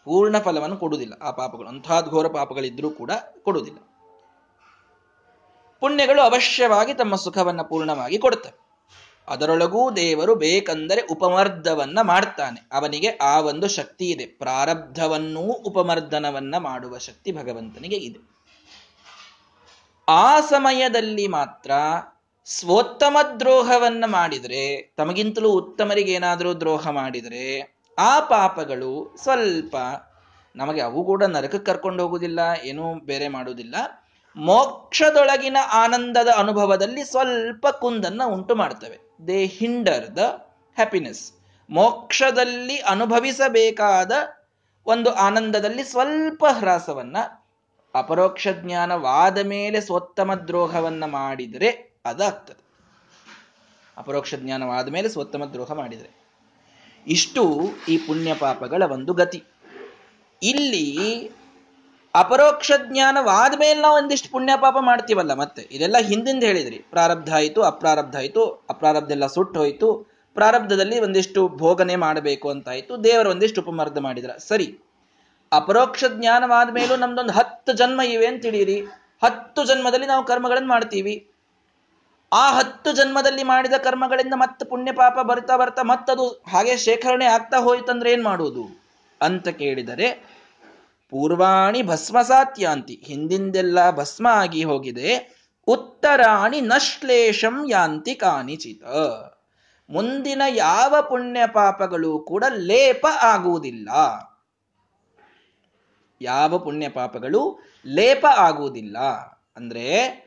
ಪೂರ್ಣ 0.05 0.38
ಫಲವನ್ನು 0.38 0.77
ಕೊಡುವುದಿಲ್ಲ. 0.77 1.14
ಆ 1.23 1.31
ಪಾಪಗಳು 1.31 1.69
ಅಂತಹ 1.69 2.01
ಘೋರ 2.01 2.29
ಪಾಪಗಳಿದ್ರೂ 2.29 2.90
ಕೂಡ 2.90 3.11
ಕೊಡುವುದಿಲ್ಲ. 3.43 3.79
ಪುಣ್ಯಗಳು 5.81 6.23
ಅವಶ್ಯವಾಗಿ 6.23 6.95
ತಮ್ಮ 6.95 7.17
ಸುಖವನ್ನ 7.17 7.62
ಪೂರ್ಣವಾಗಿ 7.62 8.19
ಕೊಡುತ್ತವೆ. 8.19 8.64
ಅದರೊಳಗೂ 9.29 9.90
ದೇವರು 9.90 10.35
ಬೇಕಂದರೆ 10.35 11.01
ಉಪಮರ್ದವನ್ನ 11.01 12.01
ಮಾಡ್ತಾನೆ. 12.01 12.69
ಅವನಿಗೆ 12.73 13.09
ಆ 13.09 13.40
ಒಂದು 13.40 13.69
ಶಕ್ತಿ 13.69 14.11
ಇದೆ. 14.11 14.27
ಪ್ರಾರಬ್ಧವನ್ನೂ 14.27 15.40
ಉಪಮರ್ದನವನ್ನ 15.40 16.57
ಮಾಡುವ 16.57 16.99
ಶಕ್ತಿ 16.99 17.33
ಭಗವಂತನಿಗೆ 17.33 17.97
ಇದೆ. 17.97 18.35
ಆ 20.09 20.40
ಸಮಯದಲ್ಲಿ 20.40 21.29
ಮಾತ್ರ 21.29 21.71
ಸ್ವೋತ್ತಮ 22.46 23.16
ದ್ರೋಹವನ್ನು 23.40 24.11
ಮಾಡಿದರೆ, 24.11 24.94
ತಮಗಿಂತಲೂ 24.96 25.50
ಉತ್ತಮರಿಗೆ 25.50 26.12
ಏನಾದರೂ 26.12 26.54
ದ್ರೋಹ 26.54 26.88
ಮಾಡಿದರೆ, 26.88 27.76
ಆ 27.98 28.20
ಪಾಪಗಳು 28.20 29.16
ಸ್ವಲ್ಪ 29.22 29.76
ನಮಗೆ 30.57 30.80
ಅವು 30.80 31.04
ಕೂಡ 31.04 31.24
ನರಕಕ್ಕೆ 31.24 31.59
ಕರ್ಕೊಂಡು 31.59 32.02
ಹೋಗುವುದಿಲ್ಲ, 32.02 32.40
ಏನೂ 32.64 32.94
ಬೇರೆ 32.94 33.28
ಮಾಡುವುದಿಲ್ಲ. 33.28 33.74
ಮೋಕ್ಷದೊಳಗಿನ 34.37 35.57
ಆನಂದದ 35.72 36.28
ಅನುಭವದಲ್ಲಿ 36.37 37.04
ಸ್ವಲ್ಪ 37.04 37.66
ಕುಂದನ್ನು 37.66 38.28
ಉಂಟು 38.28 38.54
ಮಾಡ್ತವೆ. 38.54 39.26
They 39.28 39.46
hinder 39.46 40.16
the 40.16 40.18
happiness. 40.74 41.33
ಮೋಕ್ಷದಲ್ಲಿ 41.70 42.76
ಅನುಭವಿಸಬೇಕಾದ 42.76 44.12
ಒಂದು 44.87 45.11
ಆನಂದದಲ್ಲಿ 45.11 45.85
ಸ್ವಲ್ಪ 45.85 46.44
ಹ್ರಾಸವನ್ನ, 46.46 47.16
ಅಪರೋಕ್ಷ 47.94 48.48
ಜ್ಞಾನವಾದ 48.48 49.38
ಮೇಲೆ 49.38 49.80
ಸ್ವೋತ್ತಮ 49.80 50.35
ದ್ರೋಹವನ್ನು 50.35 51.07
ಮಾಡಿದರೆ 51.07 51.93
ಅದಾಗ್ತದೆ. 52.05 52.62
ಅಪರೋಕ್ಷ 53.97 54.35
ಜ್ಞಾನವಾದ 54.35 54.88
ಮೇಲೆ 54.88 55.09
ಸ್ವತ್ತಮ 55.09 55.45
ದ್ರೋಹ 55.45 55.73
ಮಾಡಿದರೆ 55.73 56.11
ಇಷ್ಟು 57.07 57.43
ಈ 57.88 57.99
ಪುಣ್ಯ 57.99 58.35
ಪಾಪಗಳ 58.35 58.83
ಒಂದು 58.90 59.12
ಗತಿ. 59.12 59.45
ಇಲ್ಲಿ 60.43 60.87
ಅಪರೋಕ್ಷ 62.14 62.73
ಜ್ಞಾನವಾದ 62.85 63.55
ಮೇಲೆ 63.59 63.81
ನಾವು 63.81 63.97
ಒಂದಿಷ್ಟು 63.97 64.31
ಪುಣ್ಯ 64.31 64.53
ಪಾಪ 64.57 64.77
ಮಾಡ್ತೀವಲ್ಲ 64.81 65.35
ಮತ್ತೆ? 65.35 65.69
ಇದೆಲ್ಲ 65.71 65.97
ಹಿಂದಿಂದ 66.01 66.43
ಹೇಳಿದ್ರಿ. 66.45 66.79
ಪ್ರಾರಬ್ಧ 66.79 67.35
ಆಯಿತು, 67.35 67.62
ಅಪ್ರಾರಬ್ಧ 67.62 68.17
ಆಯಿತು, 68.17 68.67
ಅಪ್ರಾರಬ್ಧ 68.71 69.11
ಎಲ್ಲ 69.11 69.27
ಸುಟ್ಟು 69.27 69.61
ಹೋಯಿತು, 69.61 69.88
ಪ್ರಾರಬ್ಧದಲ್ಲಿ 70.35 71.01
ಒಂದಿಷ್ಟು 71.01 71.49
ಭೋಗನೆ 71.49 71.97
ಮಾಡಬೇಕು 71.97 72.51
ಅಂತಾಯಿತು 72.51 73.05
ದೇವರ 73.05 73.27
ಒಂದಿಷ್ಟು 73.27 73.61
ಉಪಮರ್ಧ 73.61 73.99
ಮಾಡಿದ್ರ. 73.99 74.31
ಸರಿ, 74.31 74.79
ಅಪರೋಕ್ಷ 75.53 76.05
ಜ್ಞಾನವಾದ 76.09 76.71
ಮೇಲೂ 76.71 76.97
ನಮ್ದೊಂದು 76.97 77.33
ಹತ್ತು 77.33 77.73
ಜನ್ಮ 77.73 78.01
ಇವೆ 78.01 78.27
ಅಂತ 78.27 78.43
ತಿಳಿಯಿರಿ. 78.43 78.81
ಹತ್ತು 79.25 79.64
ಜನ್ಮದಲ್ಲಿ 79.64 80.07
ನಾವು 80.07 80.25
ಕರ್ಮಗಳನ್ನು 80.25 80.69
ಮಾಡ್ತೀವಿ. 80.69 81.31
ಆ 82.35 82.53
ಹತ್ತು 82.53 82.92
ಜನ್ಮದಲ್ಲಿ 82.92 83.42
ಮಾಡಿದ 83.42 83.73
ಕರ್ಮಗಳಿಂದ 83.73 84.35
ಮತ್ತೆ 84.37 84.66
ಪುಣ್ಯ 84.66 84.92
ಪಾಪ 84.92 85.18
ಬರ್ತಾ 85.18 85.57
ಬರ್ತಾ 85.57 85.83
ಮತ್ತದು 85.83 86.29
ಹಾಗೆ 86.29 86.77
ಶೇಖರಣೆ 86.77 87.25
ಆಗ್ತಾ 87.25 87.59
ಹೋಯ್ತಂದ್ರೆ 87.59 88.12
ಏನ್ 88.12 88.25
ಮಾಡುವುದು? 88.25 88.83
ಅಂತ 89.23 89.49
ಕೇಳಿದರೆ, 89.49 90.35
ಪೂರ್ವಾಣಿ 91.11 91.83
ಭಸ್ಮಸಾತ್ಯಾಂತಿ 91.83 93.03
ಹಿಂದಿಂದೆಲ್ಲ 93.05 93.90
ಭಸ್ಮ 93.90 94.27
ಆಗಿ 94.31 94.64
ಹೋಗಿದೆ. 94.64 95.37
ಉತ್ತರಾಣಿ 95.66 96.61
ನಶ್ಲೇಷಂ 96.61 97.70
ಯಾಂತಿ 97.70 98.14
ಕಾನಿಚಿತ. 98.14 98.85
ಮುಂದಿನ 99.90 100.42
ಯಾವ 100.49 100.94
ಪುಣ್ಯ 101.09 101.40
ಪಾಪಗಳು 101.47 102.18
ಕೂಡ 102.18 102.44
ಲೇಪ 102.57 103.07
ಆಗುವುದಿಲ್ಲ. 103.20 103.88
ಯಾವ 106.23 106.59
ಪುಣ್ಯ 106.59 106.88
ಪಾಪಗಳು 106.88 107.59
ಲೇಪ 107.87 108.27
ಆಗುವುದಿಲ್ಲ? 108.27 108.99
ಅಂದ್ರೆ 109.57 110.24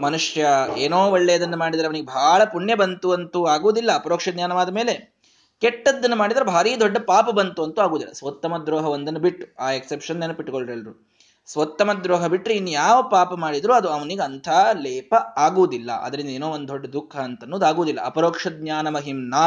ಮನುಷ್ಯ 0.00 0.46
ಏನೋ 0.76 1.10
ಒಳ್ಳೆಯದನ್ನು 1.10 1.56
ಮಾಡಿದರೆ 1.56 1.86
ಅವನಿಗೆ 1.86 2.06
ಬಹಳ 2.06 2.44
ಪುಣ್ಯ 2.44 2.74
ಬಂತು 2.74 3.12
ಅಂತೂ 3.12 3.44
ಆಗುವುದಿಲ್ಲ, 3.46 3.94
ಅಪರೋಕ್ಷ 3.94 4.28
ಜ್ಞಾನವಾದ 4.28 4.68
ಮೇಲೆ 4.68 5.18
ಕೆಟ್ಟದ್ದನ್ನು 5.60 6.16
ಮಾಡಿದರೆ 6.16 6.44
ಭಾರಿ 6.44 6.80
ದೊಡ್ಡ 6.80 6.96
ಪಾಪ 7.06 7.30
ಬಂತು 7.30 7.64
ಅಂತೂ 7.64 7.82
ಆಗುದಿಲ್ಲ 7.82 8.12
ಸ್ವತ್ತಮ 8.12 8.56
ದ್ರೋಹ 8.56 8.86
ಒಂದನ್ನು 8.86 9.20
ಬಿಟ್ಟು, 9.20 9.64
ಆ 9.64 9.70
ಎಕ್ಸೆಪ್ಷನ್ 9.70 10.20
ನೆನಪಿಟ್ಟುಕೊಳ್ರಿ 10.20 10.72
ಎಲ್ರು. 10.72 11.08
ಸ್ವತ್ತಮ 11.46 11.92
ದ್ರೋಹ 11.92 12.26
ಬಿಟ್ಟರೆ 12.26 12.54
ಇನ್ನು 12.54 12.70
ಯಾವ 12.70 13.02
ಪಾಪ 13.02 13.32
ಮಾಡಿದರೂ 13.32 13.72
ಅದು 13.72 13.88
ಅವನಿಗೆ 13.88 14.22
ಅಂಥ 14.22 14.48
ಲೇಪ 14.72 15.14
ಆಗುವುದಿಲ್ಲ. 15.36 15.92
ಅದರಿಂದ 15.92 16.28
ಏನೋ 16.28 16.48
ಒಂದು 16.48 16.68
ದೊಡ್ಡ 16.68 16.86
ದುಃಖ 16.86 17.16
ಅಂತ 17.16 17.42
ಅನ್ನೋದು 17.42 17.66
ಆಗುವುದಿಲ್ಲ. 17.66 18.00
ಅಪರೋಕ್ಷ 18.04 18.48
ಜ್ಞಾನ 18.48 18.88
ಮಹಿಮ್ನಾ. 18.88 19.46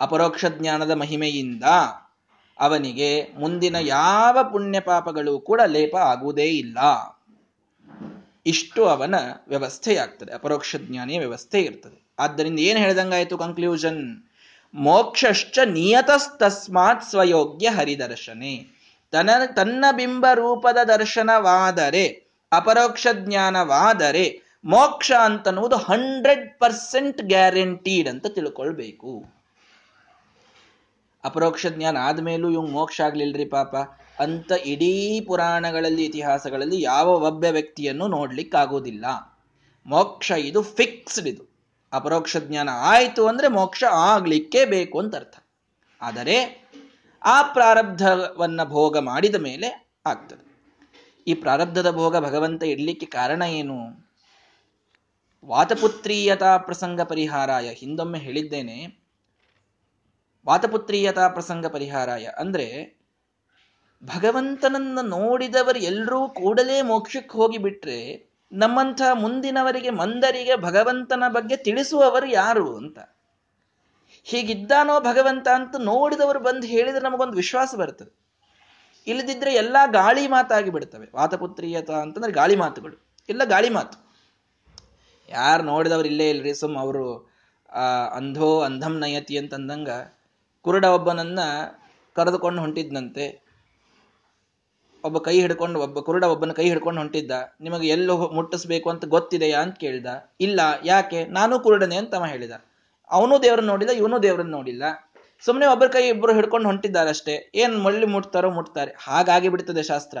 ಅಪರೋಕ್ಷ 0.00 0.44
ಜ್ಞಾನದ 0.44 0.90
ಮಹಿಮೆಯಿಂದ 0.90 1.64
ಅವನಿಗೆ 2.60 3.32
ಮುಂದಿನ 3.38 3.76
ಯಾವ 3.80 4.38
ಪುಣ್ಯ 4.52 4.80
ಪಾಪಗಳು 4.80 5.40
ಕೂಡ 5.40 5.60
ಲೇಪ 5.66 5.96
ಆಗುವುದೇ 5.96 6.44
ಇಲ್ಲ. 6.44 6.78
ಇಷ್ಟು 8.46 8.84
ಅವನ 8.84 9.14
ವ್ಯವಸ್ಥೆಯಾಗ್ತದೆ, 9.48 10.32
ಅಪರೋಕ್ಷ 10.32 10.76
ಜ್ಞಾನಿಯ 10.76 11.18
ವ್ಯವಸ್ಥೆ 11.18 11.60
ಇರ್ತದೆ 11.60 12.04
ಆದ್ದರಿಂದ 12.18 12.58
ಏನು 12.58 12.78
ಹೇಳ್ದಂಗಾಯ್ತು 12.78 13.38
ಕನ್ಕ್ಲೂಷನ್ 13.38 14.22
ಮೋಕ್ಷಶ್ಚ 14.74 15.58
ನಿಯತಸ್ತಸ್ಮಾತ್ 15.64 17.04
ಸ್ವಯೋಗ್ಯ 17.04 17.68
ಹರಿದರ್ಶನೆ. 17.68 18.66
ತನ, 19.10 19.30
ತನ್ನ 19.56 19.84
ಬಿಂಬ 19.92 20.26
ರೂಪದ 20.34 20.78
ದರ್ಶನವಾದರೆ, 20.84 22.26
ಅಪರೋಕ್ಷ 22.52 23.06
ಜ್ಞಾನವಾದರೆ, 23.12 24.40
ಮೋಕ್ಷ 24.64 25.12
ಅಂತನ್ನುವುದು 25.12 25.76
ಹಂಡ್ರೆಡ್ 25.76 26.58
ಪರ್ಸೆಂಟ್ 26.58 27.22
ಗ್ಯಾರಂಟೀಡ್ 27.22 28.08
ಅಂತ 28.08 28.26
ತಿಳ್ಕೊಳ್ಬೇಕು. 28.26 29.24
ಅಪರೋಕ್ಷ 31.24 31.66
ಜ್ಞಾನ 31.66 31.96
ಆದ್ಮೇಲೂ 32.00 32.50
ಇವ್ 32.50 32.70
ಮೋಕ್ಷ 32.70 33.00
ಆಗ್ಲಿಲ್ರಿ 33.00 33.44
ಪಾಪ. 33.44 33.74
ಅಂತ 34.20 34.52
ಇಡೀ 34.64 35.20
ಪುರಾಣಗಳಲ್ಲಿ, 35.20 36.04
ಇತಿಹಾಸಗಳಲ್ಲಿ 36.04 36.82
ಯಾವ 36.82 37.08
ಒಬ್ಬ 37.08 37.44
ವ್ಯಕ್ತಿಯನ್ನು 37.50 38.08
ನೋಡ್ಲಿಕ್ಕಾಗೋದಿಲ್ಲ 38.08 39.04
ಮೋಕ್ಷ 39.86 40.30
ಇದು 40.30 40.62
ಫಿಕ್ಸ್ಡ್ 40.62 41.28
ಇದು. 41.28 41.54
ಅಪರೋಕ್ಷ 41.92 42.36
ಜ್ಞಾನ 42.36 42.68
ಆಯಿತು 42.72 43.26
ಅಂದ್ರೆ 43.26 43.48
ಮೋಕ್ಷ 43.48 43.84
ಆಗ್ಲಿಕ್ಕೆ 43.84 44.64
ಬೇಕು 44.64 44.98
ಅಂತ 44.98 45.16
ಅರ್ಥ. 45.16 45.36
ಆದರೆ 46.02 46.64
ಆ 47.24 47.42
ಪ್ರಾರಬ್ಧವನ್ನು 47.42 48.68
ಭೋಗ 48.68 48.98
ಮಾಡಿದ 48.98 49.34
ಮೇಲೆ 49.34 49.96
ಆಗ್ತದೆ. 50.06 50.54
ಈ 51.26 51.34
ಪ್ರಾರಬ್ಧದ 51.34 51.90
ಭೋಗ 51.90 52.16
ಭಗವಂತ 52.16 52.62
ಇಡ್ಲಿಕ್ಕೆ 52.62 53.06
ಕಾರಣ 53.06 53.42
ಏನು? 53.42 54.08
ವಾತಪುತ್ರೀಯತಾ 55.44 56.58
ಪ್ರಸಂಗ 56.58 57.00
ಪರಿಹಾರಾಯ. 57.00 57.72
ಹಿಂದೊಮ್ಮೆ 57.72 58.18
ಹೇಳಿದ್ದೇನೆ. 58.18 59.04
ವಾತಪುತ್ರೀಯತಾ 60.46 61.28
ಪ್ರಸಂಗ 61.28 61.66
ಪರಿಹಾರಾಯ 61.66 62.28
ಅಂದ್ರೆ 62.38 62.96
ಭಗವಂತನನ್ನ 64.04 64.98
ನೋಡಿದವರು 65.02 65.78
ಎಲ್ಲರೂ 65.78 66.28
ಕೂಡಲೇ 66.28 66.82
ಮೋಕ್ಷಕ್ಕೆ 66.82 67.38
ಹೋಗಿ 67.38 67.58
ಬಿಟ್ರೆ 67.58 68.30
ನಮ್ಮಂಥ 68.52 69.02
ಮುಂದಿನವರಿಗೆ, 69.14 69.90
ಮಂದರಿಗೆ 69.90 70.56
ಭಗವಂತನ 70.56 71.24
ಬಗ್ಗೆ 71.28 71.56
ತಿಳಿಸುವವರು 71.56 72.26
ಯಾರು 72.26 72.76
ಅಂತ? 72.76 72.98
ಹೀಗಿದ್ದಾನೋ 74.22 75.00
ಭಗವಂತ 75.00 75.48
ಅಂತ 75.48 75.76
ನೋಡಿದವರು 75.78 76.40
ಬಂದು 76.40 76.66
ಹೇಳಿದ್ರೆ 76.66 77.04
ನಮಗೊಂದು 77.04 77.32
ವಿಶ್ವಾಸ 77.32 77.74
ಬರ್ತದೆ. 77.74 78.24
ಇಲ್ಲದಿದ್ರೆ 79.06 79.54
ಎಲ್ಲ 79.54 79.76
ಗಾಳಿ 79.92 80.28
ಮಾತಾಗಿ 80.28 80.70
ಬಿಡ್ತವೆ 80.70 81.10
ವಾತಪುತ್ರಿಯತ 81.14 81.90
ಅಂತಂದ್ರೆ 81.90 82.32
ಗಾಳಿ 82.32 82.56
ಮಾತುಗಳು. 82.56 83.06
ಇಲ್ಲ 83.28 83.44
ಗಾಳಿ 83.44 83.68
ಮಾತು. 83.68 84.04
ಯಾರು 85.28 85.62
ನೋಡಿದವ್ರು 85.62 86.08
ಇಲ್ಲೇ 86.08 86.30
ಇಲ್ರಿ, 86.30 86.54
ಸುಮ್ 86.54 86.76
ಅವರು 86.76 87.30
ಅಂಧೋ 88.14 88.60
ಅಂಧಂ 88.60 88.98
ನಯತಿ 88.98 89.38
ಅಂತಂದಂಗ 89.38 89.88
ಕುರುಡ 90.60 90.84
ಒಬ್ಬನನ್ನ 90.84 91.38
ಕರೆದುಕೊಂಡು 92.14 92.60
ಹೊಂಟಿದ್ನಂತೆ. 92.60 93.43
ಒಬ್ಬ 95.04 95.18
ಕೈ 95.18 95.40
ಹಿಡ್ಕೊಂಡು, 95.40 95.80
ಒಬ್ಬ 95.80 96.00
ಕುರುಡ 96.00 96.24
ಒಬ್ಬನ 96.24 96.52
ಕೈ 96.52 96.64
ಹಿಡ್ಕೊಂಡು 96.68 97.00
ಹೊಂಟಿದ್ದ. 97.00 97.30
ನಿಮಗೆ 97.60 97.88
ಎಲ್ಲೋ 97.88 98.16
ಮುಟ್ಟಿಸ್ಬೇಕು 98.16 98.90
ಅಂತ 98.90 99.04
ಗೊತ್ತಿದೆಯಾ 99.04 99.60
ಅಂತ 99.60 99.78
ಕೇಳಿದ. 99.78 100.06
ಇಲ್ಲ, 100.40 100.60
ಯಾಕೆ? 100.84 101.24
ನಾನು 101.24 101.60
ಕುರುಡನೆ 101.60 101.96
ಅಂತ 101.96 102.14
ಹೇಳಿದ. 102.14 102.52
ಅವನು 103.10 103.42
ದೇವ್ರನ್ನ 103.42 103.66
ನೋಡಿಲ್ಲ, 103.66 103.92
ಇವನು 103.92 104.22
ದೇವ್ರನ್ನ 104.22 104.50
ನೋಡಿಲ್ಲ. 104.50 104.82
ಸುಮ್ಮನೆ 105.44 105.66
ಒಬ್ಬರ 105.66 105.86
ಕೈ 105.86 106.08
ಇಬ್ಬರು 106.08 106.34
ಹಿಡ್ಕೊಂಡು 106.34 106.66
ಹೊಂಟಿದ್ದಾರೆ 106.66 107.08
ಅಷ್ಟೇ 107.08 107.50
ಏನ್ 107.54 107.82
ಮಳ್ಳಿ 107.82 108.06
ಮುಟ್ತಾರೋ 108.06 108.50
ಮುಟ್ತಾರೆ. 108.50 108.94
ಹಾಗಾಗಿ 108.98 109.48
ಬಿಡ್ತದೆ 109.48 109.82
ಶಾಸ್ತ್ರ. 109.82 110.18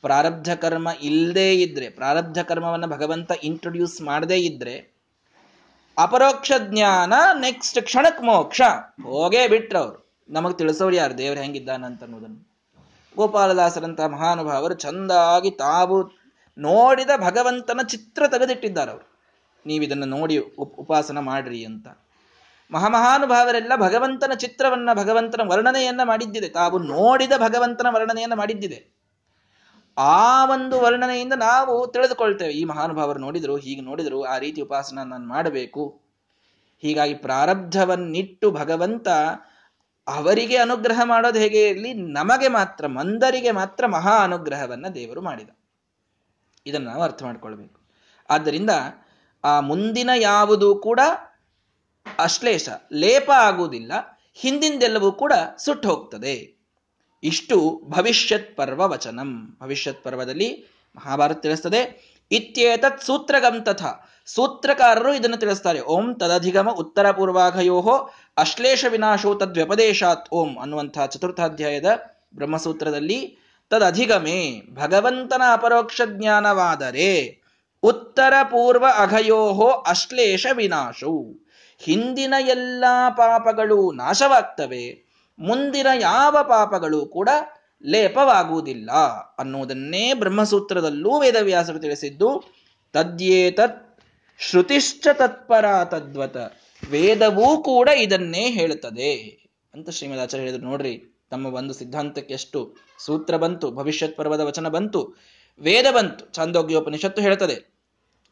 ಪ್ರಾರಬ್ಧ 0.00 0.54
ಕರ್ಮ 0.54 0.88
ಇಲ್ಲದೇ 1.02 1.52
ಇದ್ರೆ, 1.54 1.90
ಪ್ರಾರಬ್ಧ 1.90 2.42
ಕರ್ಮವನ್ನ 2.42 2.86
ಭಗವಂತ 2.86 3.32
ಇಂಟ್ರೊಡ್ಯೂಸ್ 3.42 4.02
ಮಾಡದೇ 4.02 4.36
ಇದ್ರೆ, 4.36 4.94
ಅಪರೋಕ್ಷ 5.98 6.52
ಜ್ಞಾನ 6.58 7.12
ನೆಕ್ಸ್ಟ್ 7.40 7.82
ಕ್ಷಣಕ್ 7.82 8.22
ಮೋಕ್ಷ. 8.22 8.60
ಹೋಗೇ 9.02 9.48
ಬಿಟ್ರವ್ರು. 9.48 10.10
ನಮಗ್ 10.30 10.58
ತಿಳಿಸೋರು 10.58 10.96
ಯಾರು? 10.96 11.18
ದೇವ್ರು 11.18 11.40
ಹೆಂಗಿದ್ದಾನಂತ 11.40 12.02
ಅನ್ನೋದನ್ನು. 12.02 12.49
ಗೋಪಾಲದಾಸರಂತಹ 13.16 14.06
ಮಹಾನುಭಾವರು 14.06 14.74
ಚಂದಾಗಿ 14.74 15.50
ತಾವು 15.50 16.20
ನೋಡಿದ 16.58 17.10
ಭಗವಂತನ 17.16 17.80
ಚಿತ್ರ 17.86 18.26
ತೆಗೆದಿಟ್ಟಿದ್ದಾರೆ 18.26 18.90
ಅವರು. 18.90 19.10
ನೀವಿದನ್ನು 19.66 20.06
ನೋಡಿ 20.06 20.38
ಉಪಾಸನ 20.58 21.18
ಮಾಡ್ರಿ 21.18 21.64
ಅಂತ. 21.64 21.88
ಮಹಾಮಹಾನುಭಾವರೆಲ್ಲ 22.72 23.72
ಭಗವಂತನ 23.76 24.32
ಚಿತ್ರವನ್ನ, 24.34 24.90
ಭಗವಂತನ 24.94 25.40
ವರ್ಣನೆಯನ್ನ 25.50 26.00
ಮಾಡಿದ್ದಿದೆ. 26.04 26.48
ತಾವು 26.48 26.78
ನೋಡಿದ 26.78 27.32
ಭಗವಂತನ 27.38 27.86
ವರ್ಣನೆಯನ್ನ 27.90 28.34
ಮಾಡಿದ್ದಿದೆ. 28.34 29.00
ಆ 29.98 30.46
ಒಂದು 30.46 30.80
ವರ್ಣನೆಯಿಂದ 30.80 31.32
ನಾವು 31.32 31.86
ತಿಳಿದುಕೊಳ್ತೇವೆ. 31.86 32.52
ಈ 32.52 32.64
ಮಹಾನುಭಾವರು 32.64 33.20
ನೋಡಿದ್ರು, 33.20 33.56
ಹೀಗೆ 33.56 33.80
ನೋಡಿದ್ರು, 33.80 34.22
ಆ 34.22 34.38
ರೀತಿ 34.38 34.60
ಉಪಾಸನ 34.60 34.98
ನಾನು 35.02 35.28
ಮಾಡಬೇಕು. 35.28 36.00
ಹೀಗಾಗಿ 36.78 37.14
ಪ್ರಾರಬ್ಧವನ್ನಿಟ್ಟು 37.14 38.50
ಭಗವಂತ 38.50 39.08
ಅವರಿಗೆ 40.14 40.56
ಅನುಗ್ರಹ 40.56 41.00
ಮಾಡೋದು 41.04 41.38
ಹೇಗೆ 41.38 41.68
ಇರಲಿ, 41.68 41.92
ನಮಗೆ 41.92 42.48
ಮಾತ್ರ, 42.48 42.86
ಮಂದರಿಗೆ 42.86 43.50
ಮಾತ್ರ 43.50 43.86
ಮಹಾ 43.86 44.24
ಅನುಗ್ರಹವನ್ನ 44.24 44.88
ದೇವರು 44.88 45.22
ಮಾಡಿದ. 45.22 45.48
ಇದನ್ನು 46.66 46.90
ನಾವು 46.90 47.02
ಅರ್ಥ 47.02 47.22
ಮಾಡ್ಕೊಳ್ಬೇಕು. 47.22 47.80
ಆದ್ದರಿಂದ 48.30 48.70
ಆ 49.44 49.60
ಮುಂದಿನ 49.60 50.10
ಯಾವುದು 50.16 50.74
ಕೂಡ 50.74 51.00
ಅಶ್ಲೇಷ, 52.18 52.68
ಲೇಪ 52.92 53.30
ಆಗುವುದಿಲ್ಲ, 53.30 53.92
ಹಿಂದಿಂದೆಲ್ಲವೂ 54.34 55.12
ಕೂಡ 55.12 55.32
ಸುಟ್ಟು 55.58 55.88
ಹೋಗ್ತದೆ. 55.88 56.60
ಇಷ್ಟು 57.22 57.82
ಭವಿಷ್ಯತ್ 57.88 58.56
ಪರ್ವ 58.56 58.88
ವಚನಂ. 58.88 59.56
ಭವಿಷ್ಯತ್ 59.62 60.04
ಪರ್ವದಲ್ಲಿ 60.04 60.66
ಮಹಾಭಾರತ 60.96 61.38
ತಿಳಿಸ್ತದೆ. 61.38 62.10
ಇತ್ಯೇತತ್ 62.30 63.02
ಸೂತ್ರಗಂ 63.02 63.62
ತಥ. 63.62 63.82
ಸೂತ್ರಕಾರರು 64.26 65.14
ಇದನ್ನು 65.14 65.36
ತಿಳಿಸ್ತಾರೆ. 65.36 65.80
ಓಂ 65.80 66.14
ತದಧಿಗಮ 66.14 66.70
ಉತ್ತರ 66.70 67.10
ಪೂರ್ವಾಘಯೋ 67.10 68.10
ಅಶ್ಲೇಷ 68.40 68.84
ವಿನಾಶೋ 68.88 69.34
ತದ್ವ್ಯಪದೇಶಾತ್ 69.34 70.28
ಓಂ 70.32 70.50
ಅನ್ನುವಂತಹ 70.58 71.06
ಚತುರ್ಥಾಧ್ಯಾಯದ 71.06 71.88
ಬ್ರಹ್ಮಸೂತ್ರದಲ್ಲಿ 72.34 73.20
ತದಧಿಗಮೇ, 73.70 74.40
ಭಗವಂತನ 74.72 75.42
ಅಪರೋಕ್ಷ 75.52 76.00
ಜ್ಞಾನವಾದರೆ 76.06 77.08
ಉತ್ತರ 77.82 78.34
ಪೂರ್ವ 78.42 78.84
ಅಘಯೋಹೋ 78.98 79.68
ಅಶ್ಲೇಷ 79.68 80.46
ವಿನಾಶವು 80.52 81.22
ಹಿಂದಿನ 81.80 82.34
ಎಲ್ಲ 82.38 82.84
ಪಾಪಗಳು 83.10 83.92
ನಾಶವಾಗ್ತವೆ, 83.92 84.84
ಮುಂದಿನ 85.38 85.86
ಯಾವ 86.00 86.36
ಪಾಪಗಳು 86.42 87.06
ಕೂಡ 87.06 87.28
ಲೇಪವಾಗುವುದಿಲ್ಲ 87.84 88.90
ಅನ್ನುವುದನ್ನೇ 89.38 90.14
ಬ್ರಹ್ಮಸೂತ್ರದಲ್ಲೂ 90.14 91.12
ವೇದವ್ಯಾಸರು 91.20 91.78
ತಿಳಿಸಿದ್ದು, 91.78 92.28
ತದ್ಯೇತತ್ 92.92 93.78
ಶ್ರುತಿಶ್ಚ 94.40 95.06
ತತ್ಪರ 95.12 95.84
ತದ್ವತ 95.84 96.36
ವೇದವೂ 96.88 97.62
ಕೂಡ 97.62 97.88
ಇದನ್ನೇ 97.88 98.50
ಹೇಳುತ್ತದೆ. 98.50 99.40
ಅಂತ 99.74 99.90
ಶ್ರೀಮದಾಚಾರ್ಯ 99.90 100.44
ಹೇಳಿದ್ರು. 100.44 100.70
ನೋಡ್ರಿ, 100.70 101.22
ತಮ್ಮ 101.30 101.46
ಒಂದು 101.46 101.74
ಸಿದ್ಧಾಂತಕ್ಕೆ 101.74 102.34
ಎಷ್ಟು 102.34 102.76
ಸೂತ್ರ 102.98 103.36
ಬಂತು, 103.36 103.70
ಭವಿಷ್ಯತ್ 103.70 104.16
ಪರ್ವದ 104.16 104.40
ವಚನ 104.40 104.68
ಬಂತು, 104.68 105.14
ವೇದ 105.60 105.86
ಬಂತು, 105.90 106.32
ಛಾಂದೋಗ್ಯೋಪನಿಷತ್ತು 106.32 107.22
ಹೇಳ್ತದೆ. 107.22 107.70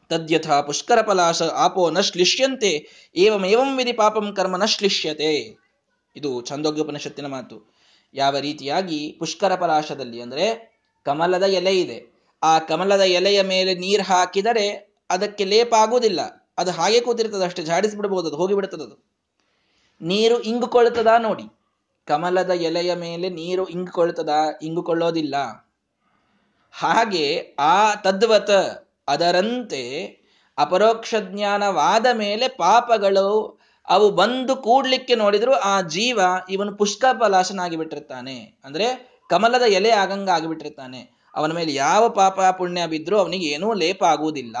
ತದ್ಯಥ 0.09 0.51
ಪುಷ್ಕರ 0.51 1.01
ಪಲಾಶ 1.01 1.41
ಆಪೋ 1.43 1.89
ನ 1.89 1.99
ಶ್ಲಿಷ್ಯಂತೆ 1.99 2.87
ಏವಮೇವಂ 3.15 3.77
ವಿಧಿ 3.77 3.93
ಪಾಪಂ 3.93 4.33
ಕರ್ಮ 4.35 4.57
ನ 4.57 4.65
ಶ್ಲಿಷ್ಯತೆ. 4.65 5.57
ಇದು 6.15 6.41
ಛಂದೋಗ್ಯೋಪನಿಷತ್ತಿನ 6.41 7.25
ಮಾತು. 7.25 7.73
ಯಾವ 8.13 8.37
ರೀತಿಯಾಗಿ 8.37 9.15
ಪುಷ್ಕರ 9.19 9.55
ಪಲಾಶದಲ್ಲಿ 9.55 10.21
ಅಂದ್ರೆ 10.21 10.77
ಕಮಲದ 11.05 11.43
ಎಲೆ 11.43 11.81
ಇದೆ. 11.81 12.19
ಆ 12.43 12.59
ಕಮಲದ 12.59 13.01
ಎಲೆಯ 13.01 13.41
ಮೇಲೆ 13.41 13.75
ನೀರು 13.75 14.03
ಹಾಕಿದರೆ 14.03 14.93
ಅದಕ್ಕೆ 15.09 15.45
ಲೇಪ 15.45 15.73
ಆಗುವುದಿಲ್ಲ. 15.73 16.38
ಅದು 16.59 16.71
ಹಾಗೆ 16.71 16.99
ಕೂತಿರ್ತದೆ 16.99 17.45
ಅಷ್ಟೇ 17.45 17.63
ಜಾಡಿಸ್ಬಿಡ್ಬೋದು 17.63 18.27
ಅದು, 18.27 18.37
ಹೋಗಿಬಿಡ್ತದೆ 18.37 18.83
ಅದು. 18.83 18.97
ನೀರು 20.01 20.39
ಇಂಗುಕೊಳ್ತದ 20.41 21.11
ನೋಡಿ. 21.19 21.45
ಕಮಲದ 22.07 22.49
ಎಲೆಯ 22.49 22.91
ಮೇಲೆ 22.95 23.29
ನೀರು 23.29 23.67
ಇಂಗುಕೊಳ್ತದ, 23.67 24.33
ಇಂಗುಕೊಳ್ಳೋದಿಲ್ಲ. 24.61 25.35
ಹಾಗೆ 26.73 27.25
ಆ 27.59 27.75
ತದ್ವತ 27.95 28.51
ಅದರಂತೆ 29.07 29.83
ಅಪರೋಕ್ಷ 30.57 31.15
ಜ್ಞಾನವಾದ 31.29 32.05
ಮೇಲೆ 32.13 32.47
ಪಾಪಗಳು 32.47 33.27
ಅವು 33.87 34.07
ಬಂದು 34.11 34.55
ಕೂಡ್ಲಿಕ್ಕೆ 34.55 35.15
ನೋಡಿದ್ರು 35.15 35.53
ಆ 35.53 35.81
ಜೀವ 35.81 36.19
ಇವನು 36.49 36.71
ಪುಷ್ಕ 36.77 37.05
ಪಲಾಶನಾಗಿ 37.19 37.77
ಬಿಟ್ಟಿರ್ತಾನೆ 37.77 38.37
ಅಂದ್ರೆ 38.65 38.87
ಕಮಲದ 39.29 39.65
ಎಲೆ 39.69 39.91
ಆಗಂಗ 39.91 40.29
ಆಗಿಬಿಟ್ಟಿರ್ತಾನೆ 40.29 41.01
ಅವನ 41.35 41.51
ಮೇಲೆ 41.51 41.71
ಯಾವ 41.73 42.03
ಪಾಪ 42.09 42.39
ಪುಣ್ಯ 42.57 42.87
ಬಿದ್ರೂ 42.87 43.17
ಅವನಿಗೆ 43.17 43.45
ಏನೂ 43.45 43.67
ಲೇಪ 43.73 44.03
ಆಗುವುದಿಲ್ಲ. 44.03 44.57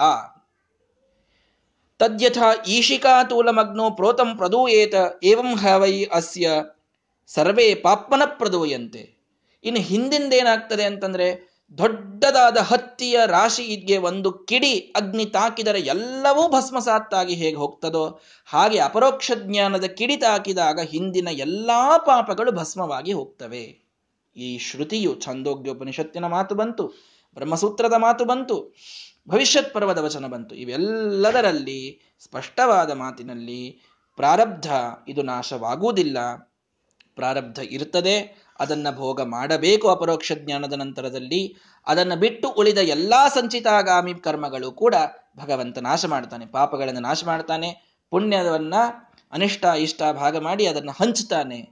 ತದ್ಯಥ 1.99 2.37
ಈಶಿಕಾತೂಲಮಗ್ನೋ 2.67 3.89
ಪ್ರೋತಂ 3.89 4.37
ಪ್ರದೂಯೇತ 4.37 4.95
ಏವಂ 5.23 5.55
ಹವೈ 5.55 6.03
ಅಸ್ಯ 6.03 6.51
ಸರ್ವೇ 7.27 7.75
ಪಾಪನ 7.75 8.21
ಪ್ರದೂಯಂತೆ 8.25 9.01
ಇನ್ನು 9.63 9.81
ಹಿಂದಿಂದೇನಾಗ್ತದೆ 9.81 10.83
ಅಂತಂದ್ರೆ, 10.83 11.27
ದೊಡ್ಡದಾದ 11.77 12.57
ಹತ್ತಿಯ 12.57 13.19
ರಾಶಿ 13.25 13.63
ಇದ್ಗೆ 13.63 13.97
ಒಂದು 13.97 14.31
ಕಿಡಿ 14.31 14.93
ಅಗ್ನಿ 14.95 15.25
ತಾಕಿದರೆ 15.25 15.79
ಎಲ್ಲವೂ 15.79 16.47
ಭಸ್ಮಸಾತ್ತಾಗಿ 16.47 17.33
ಹೇಗೆ 17.33 17.55
ಹೋಗ್ತದೋ, 17.55 18.19
ಹಾಗೆ 18.45 18.79
ಅಪರೋಕ್ಷ 18.79 19.31
ಜ್ಞಾನದ 19.35 19.83
ಕಿಡಿ 19.83 20.17
ತಾಕಿದಾಗ 20.17 20.79
ಹಿಂದಿನ 20.79 21.27
ಎಲ್ಲಾ 21.31 21.97
ಪಾಪಗಳು 21.97 22.51
ಭಸ್ಮವಾಗಿ 22.51 23.13
ಹೋಗ್ತವೆ. 23.13 23.63
ಈ 24.35 24.57
ಶ್ರುತಿಯು 24.57 25.15
ಛಂದೋಗ್ಯೋಪನಿಷತ್ತಿನ 25.19 26.25
ಮಾತು 26.25 26.55
ಬಂತು, 26.55 26.85
ಬ್ರಹ್ಮಸೂತ್ರದ 27.33 27.93
ಮಾತು 27.97 28.25
ಬಂತು. 28.25 28.57
ಭವಿಷ್ಯತ್ 29.27 29.73
ಪರ್ವದ 29.73 29.97
ವಚನ 29.97 30.27
ಬಂತು. 30.27 30.55
ಇವೆಲ್ಲದರಲ್ಲಿ 30.55 32.01
ಸ್ಪಷ್ಟವಾದ 32.19 32.91
ಮಾತಿನಲ್ಲಿ 32.91 33.81
ಪ್ರಾರಬ್ಧ 34.15 34.71
ಇದು 35.07 35.21
ನಾಶವಾಗುವುದಿಲ್ಲ. 35.21 36.17
ಪ್ರಾರಬ್ಧ 37.15 37.59
ಇರುತ್ತದೆ, 37.59 38.45
ಅದನ್ನ 38.59 38.87
ಭೋಗ 38.95 39.21
ಮಾಡಬೇಕು 39.21 39.89
ಅಪರೋಕ್ಷ 39.89 40.31
ಜ್ಞಾನದ 40.35 40.73
ನಂತರದಲ್ಲಿ. 40.73 41.57
ಅದನ್ನು 41.87 42.15
ಬಿಟ್ಟು 42.15 42.49
ಉಳಿದ 42.49 42.77
ಎಲ್ಲಾ 42.77 43.27
ಸಂಚಿತಾಗಾಮಿ 43.27 44.13
ಕರ್ಮಗಳು 44.13 44.71
ಕೂಡ 44.71 44.95
ಭಗವಂತ 45.37 45.77
ನಾಶ 45.77 46.05
ಮಾಡ್ತಾನೆ, 46.05 46.45
ಪಾಪಗಳನ್ನು 46.45 46.99
ನಾಶ 46.99 47.23
ಮಾಡ್ತಾನೆ, 47.25 47.99
ಪುಣ್ಯವನ್ನ 48.09 48.73
ಅನಿಷ್ಟ 49.31 49.65
ಇಷ್ಟ 49.65 50.01
ಭಾಗ 50.13 50.37
ಮಾಡಿ 50.37 50.67
ಅದನ್ನು 50.67 50.91
ಹಂಚ್ತಾನೆ. 50.91 51.69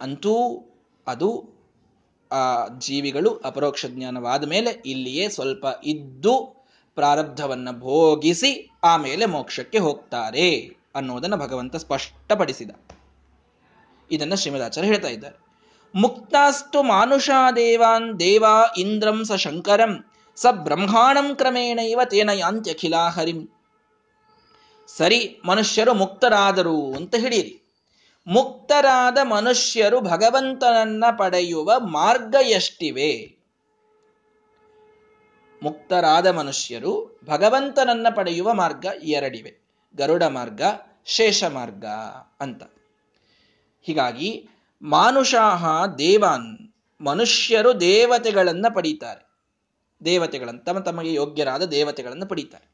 ಅಂತೂ 0.00 0.64
ಅದು 1.06 1.55
ಆ 2.32 2.66
ಜೀವಿಗಳು 2.78 3.36
ಅಪರೋಕ್ಷ 3.44 3.86
ಜ್ಞಾನವಾದ 3.86 4.48
ಮೇಲೆ 4.48 4.70
ಇಲ್ಲಿಯೇ 4.70 5.28
ಸ್ವಲ್ಪ 5.28 5.66
ಇದ್ದು 5.84 6.56
ಪ್ರಾರಬ್ಧವನ್ನು 6.94 7.80
ಭೋಗಿಸಿ 7.80 8.70
ಆಮೇಲೆ 8.84 9.26
ಮೋಕ್ಷಕ್ಕೆ 9.26 9.78
ಹೋಗ್ತಾರೆ 9.78 10.76
ಅನ್ನೋದನ್ನು 10.94 11.36
ಭಗವಂತ 11.36 11.76
ಸ್ಪಷ್ಟಪಡಿಸಿದ. 11.76 12.70
ಇದನ್ನ 14.10 14.34
ಶ್ರೀಮದಾಚಾರ್ಯ 14.34 14.88
ಹೇಳ್ತಾ 14.88 15.08
ಇದ್ದಾರೆ. 15.08 15.36
ಮುಕ್ತಾಸ್ತು 15.94 16.82
ಮಾನುಷಾ 16.82 17.52
ದೇವಾನ್ 17.52 18.20
ದೇವಾ 18.20 18.74
ಇಂದ್ರಂ 18.78 19.24
ಸ 19.24 19.32
ಶಂಕರಂ 19.32 20.04
ಸ 20.36 20.46
ಬ್ರಹ್ಮಾಣಂ 20.50 21.34
ಕ್ರಮೇಣ 21.34 21.78
ಇವ 21.78 22.00
ತೇನ 22.04 22.30
ಯಾಂತ್ಯಖಿಲಾಹರಿಂ. 22.30 23.48
ಸರಿ, 24.86 25.40
ಮನುಷ್ಯರು 25.44 25.94
ಮುಕ್ತರಾದರು 25.94 26.94
ಅಂತ 26.94 27.14
ಹಿಡೀರಿ 27.14 27.65
ಮುಕ್ತರಾದ 28.26 29.18
ಮನುಷ್ಯರು 29.22 30.00
ಭಗವಂತನನ್ನ 30.00 31.04
ಪಡೆಯುವ 31.18 31.72
ಮಾರ್ಗ 31.78 32.34
ಎಷ್ಟಿವೆ 32.42 33.36
ಮುಕ್ತರಾದ 35.62 36.26
ಮನುಷ್ಯರು 36.26 37.20
ಭಗವಂತನನ್ನ 37.24 38.06
ಪಡೆಯುವ 38.16 38.54
ಮಾರ್ಗ 38.54 38.86
ಎರಡಿವೆ. 39.02 39.66
ಗರುಡ 39.96 40.22
ಮಾರ್ಗ, 40.22 40.62
ಶೇಷ 41.04 41.44
ಮಾರ್ಗ 41.44 41.84
ಅಂತ. 42.40 42.62
ಹೀಗಾಗಿ 43.82 44.48
ಮಾನುಷಾಹ 44.82 45.86
ದೇವಾನ್, 45.86 46.72
ಮನುಷ್ಯರು 47.00 47.80
ದೇವತೆಗಳನ್ನ 47.80 48.66
ಪಡೀತಾರೆ. 48.74 49.26
ದೇವತೆಗಳನ್ನು, 50.04 50.64
ತಮ್ಮ 50.64 50.78
ತಮಗೆ 50.78 51.12
ಯೋಗ್ಯರಾದ 51.12 51.62
ದೇವತೆಗಳನ್ನು 51.62 52.26
ಪಡೀತಾರೆ. 52.26 52.70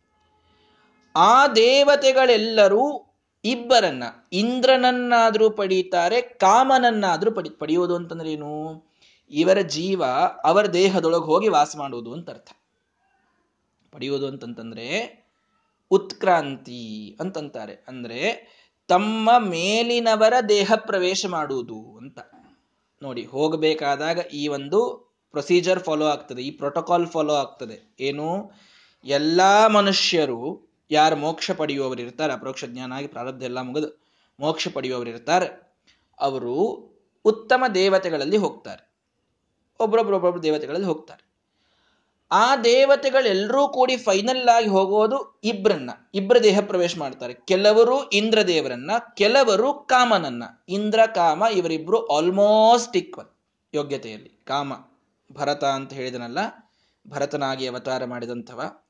ಆ 1.17 1.47
ದೇವತೆಗಳೆಲ್ಲರೂ 1.47 3.12
ಇಬ್ಬರನ್ನ 3.45 4.03
ಇಂದ್ರನನ್ನಾದರೂ 4.33 5.51
ಪಡೀತಾರೆ, 5.51 6.23
ಕಾಮನನ್ನಾದರೂ 6.23 7.31
ಪಡಿ 7.31 7.51
ಪಡೆಯುವುದು 7.51 7.97
ಅಂತಂದ್ರೆ 7.97 8.33
ಏನು 8.33 8.85
ಇವರ 9.31 9.61
ಜೀವ 9.61 10.05
ಅವರ 10.45 10.67
ದೇಹದೊಳಗೆ 10.67 11.25
ಹೋಗಿ 11.25 11.49
ವಾಸ 11.49 11.77
ಮಾಡುವುದು 11.79 12.13
ಅಂತ 12.13 12.31
ಅರ್ಥ 12.31 12.53
ಪಡೆಯುವುದು 13.93 14.27
ಅಂತಂತಂದ್ರೆ 14.27 14.87
ಉತ್ಕ್ರಾಂತಿ 15.91 17.17
ಅಂತಂತಾರೆ. 17.21 17.85
ಅಂದ್ರೆ 17.89 18.53
ತಮ್ಮ 18.89 19.31
ಮೇಲಿನವರ 19.39 20.35
ದೇಹ 20.49 20.73
ಪ್ರವೇಶ 20.77 21.27
ಮಾಡುವುದು 21.27 21.97
ಅಂತ. 21.97 22.19
ನೋಡಿ, 23.03 23.25
ಹೋಗಬೇಕಾದಾಗ 23.25 24.19
ಈ 24.19 24.49
ಒಂದು 24.49 25.13
ಪ್ರೊಸೀಜರ್ 25.31 25.81
ಫಾಲೋ 25.81 26.07
ಆಗ್ತದೆ, 26.07 26.43
ಈ 26.43 26.51
ಪ್ರೋಟೋಕಾಲ್ 26.51 27.07
ಫಾಲೋ 27.07 27.35
ಆಗ್ತದೆ. 27.35 27.97
ಏನು? 28.01 28.53
ಎಲ್ಲಾ 29.05 29.69
ಮನುಷ್ಯರು 29.69 30.72
ಯಾರು 30.91 31.17
ಮೋಕ್ಷ 31.17 31.51
ಪಡೆಯುವವರು 31.51 32.03
ಇರ್ತಾರೆ, 32.03 32.33
ಅಪರೋಕ್ಷ 32.33 32.65
ಜ್ಞಾನ 32.65 32.93
ಆಗಿ 32.93 33.07
ಪ್ರಾರಬ್ಧ 33.07 33.43
ಎಲ್ಲ 33.43 33.61
ಮುಗಿದು 33.61 34.03
ಮೋಕ್ಷ 34.41 34.69
ಪಡೆಯುವವರು 34.69 35.11
ಇರ್ತಾರೆ, 35.11 35.77
ಅವರು 36.21 36.55
ಉತ್ತಮ 37.25 37.65
ದೇವತೆಗಳಲ್ಲಿ 37.75 38.37
ಹೋಗ್ತಾರೆ. 38.37 38.93
ಒಬ್ಬರೊಬ್ಬರೊಬ್ಬೊಬ್ಬರು 39.81 40.43
ದೇವತೆಗಳಲ್ಲಿ 40.43 40.87
ಹೋಗ್ತಾರೆ. 40.87 41.33
ಆ 42.31 42.57
ದೇವತೆಗಳೆಲ್ಲರೂ 42.57 43.69
ಕೂಡಿ 43.69 43.97
ಫೈನಲ್ 43.97 44.49
ಆಗಿ 44.49 44.69
ಹೋಗೋದು 44.69 45.41
ಇಬ್ರನ್ನ. 45.45 45.91
ಇಬ್ಬರ 46.15 46.39
ದೇಹ 46.39 46.61
ಪ್ರವೇಶ 46.61 46.99
ಮಾಡ್ತಾರೆ. 46.99 47.35
ಕೆಲವರು 47.35 48.09
ಇಂದ್ರ 48.09 48.43
ದೇವರನ್ನ 48.43 48.91
ಕೆಲವರು 49.17 49.75
ಕಾಮನನ್ನ. 49.75 50.45
ಇಂದ್ರ, 50.69 51.01
ಕಾಮ 51.15 51.45
ಇವರಿಬ್ರು 51.53 52.07
ಆಲ್ಮೋಸ್ಟ್ 52.07 52.97
ಈಕ್ವಲ್ 52.97 53.27
ಯೋಗ್ಯತೆಯಲ್ಲಿ. 53.75 54.29
ಕಾಮ, 54.29 54.73
ಭರತ 55.33 55.65
ಅಂತ 55.65 55.93
ಹೇಳಿದನಲ್ಲ, 55.93 56.39
ಭರತನಾಗಿ 57.09 57.67
ಅವತಾರ 57.67 58.05
ಮಾಡಿದಂಥವ. 58.05 58.82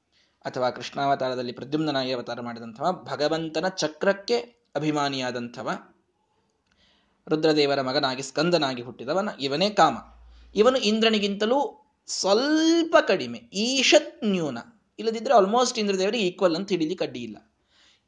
ಅಥವಾ 0.44 0.70
ಕೃಷ್ಣಾವತಾರದಲ್ಲಿ 0.70 1.52
ಪ್ರದ್ಯುಮ್ನಾಗಿ 1.52 2.12
ಅವತಾರ 2.12 2.40
ಮಾಡಿದಂಥವ 2.40 2.92
ಭಗವಂತನ 2.92 3.68
ಚಕ್ರಕ್ಕೆ 3.68 4.36
ಅಭಿಮಾನಿಯಾದಂಥವ 4.74 5.70
ರುದ್ರದೇವರ 7.28 7.80
ಮಗನಾಗಿ 7.80 8.22
ಸ್ಕಂದನಾಗಿ 8.22 8.82
ಹುಟ್ಟಿದವನ 8.82 9.28
ಇವನೇ 9.40 9.70
ಕಾಮ. 9.70 9.96
ಇವನು 10.54 10.78
ಇಂದ್ರನಿಗಿಂತಲೂ 10.78 11.78
ಸ್ವಲ್ಪ 12.06 12.96
ಕಡಿಮೆ, 13.08 13.38
ಈಶತ್ 13.38 14.24
ನ್ಯೂನ. 14.24 14.58
ಇಲ್ಲದಿದ್ದರೆ 14.98 15.34
ಆಲ್ಮೋಸ್ಟ್ 15.34 15.78
ಇಂದ್ರದೇವರಿಗೆ 15.78 16.26
ಈಕ್ವಲ್ 16.26 16.56
ಅಂತ 16.56 16.68
ಹಿಡಿಲಿ 16.68 16.94
ಕಡ್ಡಿ 16.94 17.20
ಇಲ್ಲ. 17.20 17.36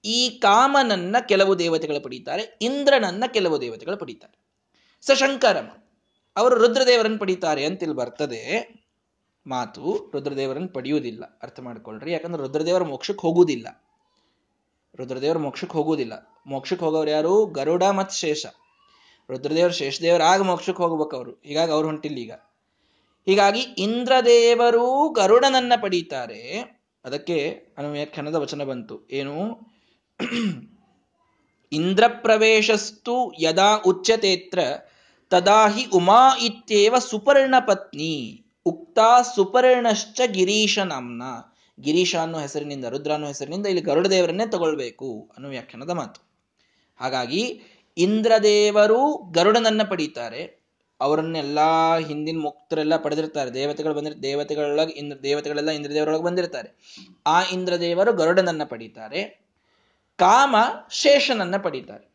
ಈ 0.04 0.30
ಕಾಮನನ್ನ 0.30 1.16
ಕೆಲವು 1.28 1.58
ದೇವತೆಗಳು 1.58 2.00
ಪಡೀತಾರೆ, 2.00 2.58
ಇಂದ್ರನನ್ನ 2.62 3.24
ಕೆಲವು 3.26 3.60
ದೇವತೆಗಳು 3.60 3.96
ಪಡೀತಾರೆ. 3.96 4.38
ಸಶಂಕರಮ, 5.00 5.68
ಅವರು 6.36 6.54
ರುದ್ರದೇವರನ್ನು 6.54 7.18
ಪಡೀತಾರೆ 7.18 7.64
ಅಂತ 7.64 7.82
ಇಲ್ಲಿ 7.82 7.96
ಬರ್ತದೆ. 7.96 8.83
ಮಾತು 9.46 10.10
ರುದ್ರದೇವರನ್ನು 10.14 10.68
ಪಡೆಯುವುದಿಲ್ಲ. 10.68 11.38
ಅರ್ಥ 11.42 11.60
ಮಾಡ್ಕೊಳ್ರಿ 11.60 12.12
ಯಾಕಂದ್ರೆ 12.12 12.42
ರುದ್ರದೇವರ 12.42 12.82
ಮೋಕ್ಷಕ್ಕೆ 12.82 13.22
ಹೋಗುವುದಿಲ್ಲ. 13.22 13.84
ರುದ್ರದೇವರ 14.96 15.38
ಮೋಕ್ಷಕ್ಕೆ 15.38 15.78
ಹೋಗುವುದಿಲ್ಲ. 15.78 16.12
ಮೋಕ್ಷಕ್ಕೆ 16.46 16.84
ಹೋಗೋರು 16.84 17.10
ಯಾರು? 17.10 17.46
ಗರುಡ 17.46 17.82
ಮತ್ತು 17.84 18.16
ಶೇಷ. 18.16 18.46
ರುದ್ರದೇವರ 19.30 19.70
ಶೇಷದೇವರ 19.70 20.22
ಆಗ 20.22 20.42
ಮೋಕ್ಷಕ್ಕೆ 20.42 20.82
ಹೋಗ್ಬೇಕು 20.82 21.16
ಅವರು 21.16 21.30
ಹೀಗಾಗಿ 21.44 21.72
ಅವ್ರು 21.72 21.88
ಹೊಂಟಿಲ್ಲ 21.88 22.16
ಈಗ. 22.16 22.32
ಹೀಗಾಗಿ 23.26 23.60
ಇಂದ್ರದೇವರು 23.60 25.08
ಗರುಡನನ್ನ 25.08 25.72
ಪಡೀತಾರೆ. 25.82 26.60
ಅದಕ್ಕೆ 27.04 27.66
ಅನುವ್ಯಾಖ್ಯಾನದ 27.78 28.34
ವಚನ 28.34 28.64
ಬಂತು. 28.64 29.08
ಏನು? 29.10 29.60
ಇಂದ್ರ 31.72 32.04
ಪ್ರವೇಶಸ್ತು 32.06 33.32
ಯದಾ 33.40 33.76
ಉಚ್ಯತೇತ್ರ 33.86 34.58
ತದಾ 35.30 35.68
ಹಿ 35.68 35.84
ಉಮಾ 35.84 36.36
ಇತ್ಯೇವ 36.36 36.98
ಸುಪರ್ಣ 36.98 37.54
ಪತ್ನಿ 37.66 38.43
ಉಕ್ತಾ 38.64 39.22
ಸುಪರ್ಣಶ್ಚ 39.22 40.20
ಗಿರೀಶ 40.26 40.78
ನಾಮ್ನ 40.78 41.22
ಗಿರೀಶ 41.80 42.16
ಅನ್ನೋ 42.16 42.38
ಹೆಸರಿನಿಂದ 42.38 42.84
ರುದ್ರ 42.84 43.12
ಅನ್ನೋ 43.12 43.26
ಹೆಸರಿನಿಂದ 43.26 43.66
ಇಲ್ಲಿ 43.66 43.82
ಗರುಡ 43.82 44.06
ದೇವರನ್ನೇ 44.06 44.46
ತಗೊಳ್ಬೇಕು 44.46 45.30
ಅನ್ನೋ 45.36 45.48
ವ್ಯಾಖ್ಯಾನದ 45.48 45.90
ಮಾತು. 45.90 46.20
ಹಾಗಾಗಿ 46.96 47.62
ಇಂದ್ರದೇವರು 47.98 49.16
ಗರುಡನನ್ನ 49.16 49.82
ಪಡೀತಾರೆ. 49.82 50.64
ಅವರನ್ನೆಲ್ಲ 51.00 51.58
ಹಿಂದಿನ 51.98 52.40
ಮುಕ್ತರೆಲ್ಲ 52.40 52.96
ಪಡೆದಿರ್ತಾರೆ. 52.96 53.54
ದೇವತೆಗಳು 53.54 53.94
ಬಂದಿರ್, 53.94 54.22
ದೇವತೆಗಳೊಳಗೆ 54.22 54.92
ಇಂದ್ರ, 54.92 55.16
ದೇವತೆಗಳೆಲ್ಲ 55.22 55.70
ಇಂದ್ರದೇವರೊಳಗೆ 55.70 56.22
ಬಂದಿರ್ತಾರೆ. 56.22 56.76
ಆ 57.26 57.42
ಇಂದ್ರದೇವರು 57.42 58.12
ಗರುಡನನ್ನ 58.12 58.64
ಪಡೀತಾರೆ. 58.64 59.44
ಕಾಮ 60.16 60.56
ಶೇಷನನ್ನ 60.90 61.56
ಪಡೀತಾರೆ. 61.56 62.13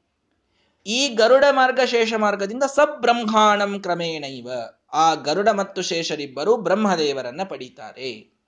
ಈ 0.87 1.07
ಗರುಡ 1.07 1.43
ಮಾರ್ಗ 1.51 1.79
ಶೇಷ 1.85 2.13
ಮಾರ್ಗದಿಂದ 2.13 2.63
ಸಬ್ರಹ್ಮಾಣಂ 2.63 3.79
ಕ್ರಮೇಣೈವ. 3.79 4.49
ಆ 4.93 5.13
ಗರುಡ 5.13 5.49
ಮತ್ತು 5.49 5.81
ಶೇಷರಿಬ್ಬರು 5.81 6.57
ಬ್ರಹ್ಮದೇವರನ್ನ 6.57 7.41
ಪಡೀತಾರೆ. 7.43 8.39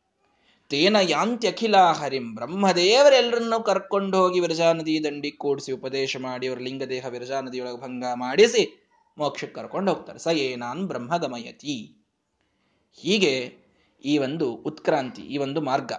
ತೇನ 0.69 0.97
ಯಾಂತ್ಯಖಿಲಾಹರಿಂ. 1.01 2.01
ಹರಿಂ 2.01 2.35
ಬ್ರಹ್ಮದೇವರೆಲ್ಲರನ್ನು 2.35 3.63
ಕರ್ಕೊಂಡು 3.63 4.17
ಹೋಗಿ 4.17 4.39
ವಿರಜಾ 4.39 4.73
ನದಿ 4.73 5.03
ದಂಡಿ 5.03 5.31
ಕೂಡಿಸಿ 5.31 5.71
ಉಪದೇಶ 5.71 6.17
ಮಾಡಿ 6.17 6.47
ಅವರ 6.47 6.57
ಲಿಂಗದೇಹ 6.57 7.05
ವಿರಜಾ 7.05 7.41
ನದಿಯೊಳಗೆ 7.41 7.81
ಭಂಗ 7.81 8.03
ಮಾಡಿಸಿ 8.15 8.63
ಮೋಕ್ಷಕ್ಕೆ 9.17 9.55
ಕರ್ಕೊಂಡು 9.55 9.93
ಹೋಗ್ತಾರೆ. 9.93 10.19
ಸ 10.19 10.27
ಏನಾನ್ 10.27 10.83
ಬ್ರಹ್ಮಗಮಯತಿ. 10.83 12.05
ಹೀಗೆ 12.93 13.53
ಈ 14.05 14.17
ಒಂದು 14.17 14.51
ಉತ್ಕ್ರಾಂತಿ, 14.53 15.21
ಈ 15.21 15.37
ಒಂದು 15.37 15.61
ಮಾರ್ಗ. 15.61 15.91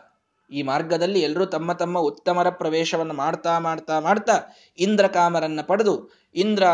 ಈ 0.52 0.62
ಮಾರ್ಗದಲ್ಲಿ 0.62 1.20
ಎಲ್ಲರೂ 1.20 1.44
ತಮ್ಮ 1.44 1.72
ತಮ್ಮ 1.72 1.98
ಉತ್ತಮರ 1.98 2.50
ಪ್ರವೇಶವನ್ನು 2.50 3.14
ಮಾಡ್ತಾ 3.14 3.58
ಮಾಡ್ತಾ 3.58 4.00
ಮಾಡ್ತಾ 4.00 4.32
ಇಂದ್ರ 4.78 5.06
ಕಾಮರನ್ನ 5.06 5.60
ಪಡೆದು, 5.62 6.10
ಇಂದ್ರ 6.34 6.64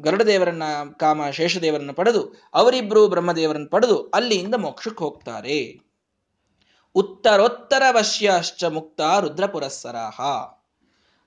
ಗರುಡದೇವರನ್ನ 0.00 0.62
ಕಾಮ 0.96 1.30
ಶೇಷದೇವರನ್ನ 1.30 1.90
ಪಡೆದು 1.92 2.34
ಅವರಿಬ್ಬರು 2.54 3.08
ಬ್ರಹ್ಮದೇವರನ್ನ 3.08 3.66
ಪಡೆದು 3.70 4.10
ಅಲ್ಲಿಯಿಂದ 4.14 4.54
ಮೋಕ್ಷಕ್ಕೆ 4.54 5.04
ಹೋಗ್ತಾರೆ. 5.04 5.80
ಉತ್ತರೋತ್ತರ 6.94 7.82
ವಶ್ಯಾಶ್ಚ 7.90 8.64
ಮುಕ್ತ 8.64 9.00
ರುದ್ರ 9.20 9.46
ಪುರಸ್ಸರಾಹ 9.46 10.20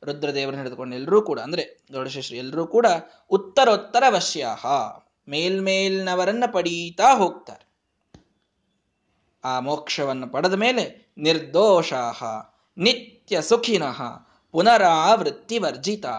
ರುದ್ರದೇವರನ್ನ 0.04 0.60
ಹಿಡಿದುಕೊಂಡು 0.60 0.96
ಎಲ್ಲರೂ 0.96 1.22
ಕೂಡ, 1.22 1.40
ಅಂದ್ರೆ 1.40 1.86
ಗರುಡಶೇಷರು 1.92 2.38
ಎಲ್ಲರೂ 2.38 2.68
ಕೂಡ 2.68 2.86
ಉತ್ತರೋತ್ತರ 3.30 4.04
ವಶ್ಯಾಹ. 4.10 4.66
ಮೇಲ್ಮೇಲ್ನವರನ್ನ 5.30 6.44
ಪಡೀತಾ 6.52 7.16
ಹೋಗ್ತಾರೆ. 7.16 7.72
ಆ 9.44 9.60
ಮೋಕ್ಷವನ್ನು 9.60 10.28
ಪಡೆದ 10.28 10.54
ಮೇಲೆ 10.54 11.01
ನಿರ್ದೋಷಾಹ 11.22 12.24
ನಿತ್ಯ 12.78 13.42
ಸುಖಿನಃ 13.42 14.00
ಪುನರಾವೃತ್ತಿ 14.52 15.58
ವರ್ಜಿತಾ 15.58 16.16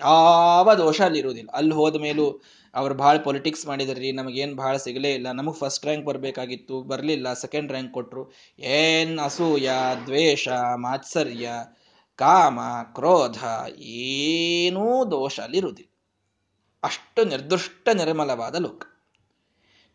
ಯಾವ 0.00 0.74
ದೋಷ 0.74 1.00
ಅಲ್ಲಿರುವುದಿಲ್ಲ 1.00 1.50
ಅಲ್ಲಿ 1.54 1.74
ಹೋದ 1.74 1.96
ಮೇಲೂ 1.96 2.42
ಅವ್ರು 2.74 2.94
ಭಾಳ 2.94 3.18
ಪೊಲಿಟಿಕ್ಸ್ 3.18 3.66
ಮಾಡಿದ್ರಿ, 3.66 4.12
ನಮಗೇನು 4.12 4.56
ಭಾಳ 4.56 4.76
ಸಿಗಲೇ 4.76 5.14
ಇಲ್ಲ. 5.14 5.32
ನಮಗೆ 5.32 5.58
ಫಸ್ಟ್ 5.58 5.84
ರ್ಯಾಂಕ್ 5.84 6.06
ಬರಬೇಕಾಗಿತ್ತು, 6.06 6.82
ಬರಲಿಲ್ಲ 6.82 7.32
ಸೆಕೆಂಡ್ 7.32 7.72
ರ್ಯಾಂಕ್ 7.72 7.92
ಕೊಟ್ಟರು 7.92 8.32
ಏನ್ 8.58 9.18
ಅಸೂಯ, 9.18 9.70
ದ್ವೇಷ, 10.06 10.48
ಮಾತ್ಸರ್ಯ, 10.76 11.50
ಕಾಮ, 12.16 12.60
ಕ್ರೋಧ, 12.94 13.38
ಏನೂ 13.78 15.10
ದೋಷ 15.10 15.40
ಅಲ್ಲಿರುವುದಿಲ್ಲ 15.40 15.90
ಅಷ್ಟು 16.82 17.24
ನಿರ್ದುಷ್ಟ, 17.24 17.88
ನಿರ್ಮಲವಾದ 17.92 18.54
ಲೋಕ. 18.54 18.82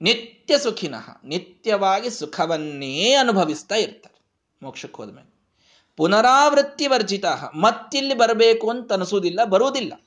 ನಿತ್ಯ 0.01 0.59
ಸುಖಿನಃ, 0.59 1.21
ನಿತ್ಯವಾಗಿ 1.23 2.09
ಸುಖವನ್ನೇ 2.09 3.13
ಅನುಭವಿಸ್ತಾ 3.13 3.75
ಇರ್ತಾರೆ. 3.75 4.19
ಮೋಕ್ಷಕ್ಕೆ 4.63 4.97
ಹೋದ್ಮೇಲೆ. 4.97 5.33
ಪುನರಾವೃತ್ತಿ 5.97 6.87
ವರ್ಜಿತ, 6.87 7.25
ಮತ್ತಿಲ್ಲಿ 7.55 8.13
ಬರಬೇಕು 8.13 8.69
ಅಂತ 8.69 8.93
ಅನಿಸುವುದಿಲ್ಲ 8.93 9.43
ಬರುವುದಿಲ್ಲ. 9.43 10.05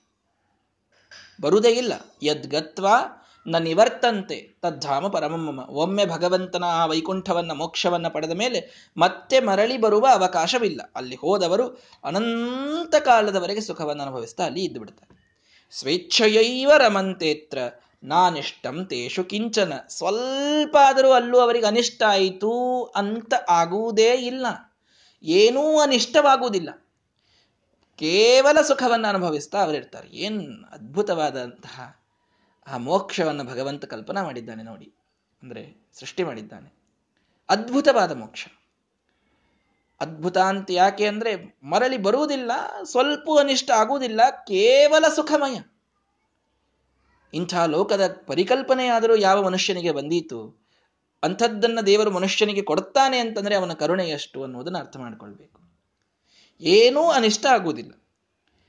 ಬರುವುದೇ 1.40 1.68
ಇಲ್ಲ. 1.68 1.92
ಯದ್ಗತ್ವ 2.22 2.86
ನ 3.46 3.56
ನಿವರ್ತಂತೆ, 3.56 4.56
ತದ್ಧಾಮ 4.62 5.08
ಪರಮಮ್ಮ 5.08 5.60
ಒಮ್ಮೆ 5.70 6.06
ಭಗವಂತನ 6.06 6.64
ಆ 6.64 6.86
ವೈಕುಂಠವನ್ನ, 6.86 7.52
ಮೋಕ್ಷವನ್ನ 7.52 8.08
ಪಡೆದ 8.08 8.30
ಮೇಲೆ 8.30 8.90
ಮತ್ತೆ 8.96 9.40
ಮರಳಿ 9.40 9.76
ಬರುವ 9.76 10.06
ಅವಕಾಶವಿಲ್ಲ. 10.12 10.92
ಅಲ್ಲಿ 10.96 11.16
ಹೋದವರು 11.16 11.82
ಅನಂತ 12.04 12.94
ಕಾಲದವರೆಗೆ 12.94 13.60
ಸುಖವನ್ನು 13.60 14.02
ಅನುಭವಿಸ್ತಾ 14.02 14.44
ಅಲ್ಲಿ 14.44 14.64
ಇದ್ದು 14.64 14.80
ಬಿಡ್ತಾರೆ 14.80 15.22
ಸ್ವೇಚ್ಛೆಯೈವ 15.70 16.72
ರಮಂತೇತ್ರ 16.78 17.58
ನಾನಿಷ್ಟಂ 18.02 18.84
ತೇಷು 18.84 19.24
ಕಿಂಚನ. 19.24 19.72
ಸ್ವಲ್ಪ 19.88 20.76
ಆದರೂ 20.76 21.12
ಅಲ್ಲೂ 21.12 21.38
ಅವರಿಗೆ 21.38 21.66
ಅನಿಷ್ಟ 21.66 22.02
ಆಯಿತು 22.02 22.84
ಅಂತ 22.84 23.34
ಆಗುವುದೇ 23.48 24.14
ಇಲ್ಲ. 24.14 24.46
ಏನೂ 25.22 25.78
ಅನಿಷ್ಟವಾಗುವುದಿಲ್ಲ. 25.78 26.86
ಕೇವಲ 27.96 28.62
ಸುಖವನ್ನು 28.62 29.08
ಅನುಭವಿಸ್ತಾ 29.08 29.62
ಅವರಿರ್ತಾರೆ. 29.62 30.08
ಏನ್ 30.08 30.64
ಅದ್ಭುತವಾದಂತಹ 30.64 32.00
ಆ 32.66 32.76
ಮೋಕ್ಷವನ್ನು 32.76 33.44
ಭಗವಂತ 33.44 33.84
ಕಲ್ಪನಾ 33.84 34.22
ಮಾಡಿದ್ದಾನೆ 34.22 34.62
ನೋಡಿ. 34.62 34.92
ಅಂದ್ರೆ 35.42 35.88
ಸೃಷ್ಟಿ 35.98 36.24
ಮಾಡಿದ್ದಾನೆ. 36.24 36.74
ಅದ್ಭುತವಾದ 37.48 38.12
ಮೋಕ್ಷ. 38.12 38.46
ಅದ್ಭುತ 40.00 40.38
ಅಂತ 40.38 40.70
ಯಾಕೆ 40.70 41.06
ಅಂದ್ರೆ 41.06 41.58
ಮರಳಿ 41.62 41.96
ಬರುವುದಿಲ್ಲ 41.96 42.52
ಸ್ವಲ್ಪ 42.84 43.28
ಅನಿಷ್ಟ 43.40 43.70
ಆಗುವುದಿಲ್ಲ, 43.70 44.20
ಕೇವಲ 44.30 45.04
ಸುಖಮಯ. 45.08 45.71
ಇಂಥ 47.34 47.54
ಲೋಕದ 47.54 48.22
ಪರಿಕಲ್ಪನೆಯಾದರೂ 48.26 49.16
ಯಾವ 49.16 49.42
ಮನುಷ್ಯನಿಗೆ 49.42 49.92
ಬಂದೀತು? 49.92 50.62
ಅಂಥದ್ದನ್ನ 51.22 51.80
ದೇವರು 51.80 52.10
ಮನುಷ್ಯನಿಗೆ 52.10 52.62
ಕೊಡುತ್ತಾನೆ 52.62 53.18
ಅಂತಂದ್ರೆ 53.18 53.54
ಅವನ 53.54 53.72
ಕರುಣೆ 53.72 54.08
ಎಷ್ಟು 54.08 54.42
ಅನ್ನುವುದನ್ನು 54.42 54.78
ಅರ್ಥ 54.78 54.96
ಮಾಡಿಕೊಳ್ಬೇಕು. 54.96 55.60
ಏನೂ 56.60 57.02
ಅನಿಷ್ಟ 57.02 57.46
ಆಗುವುದಿಲ್ಲ. 57.46 58.02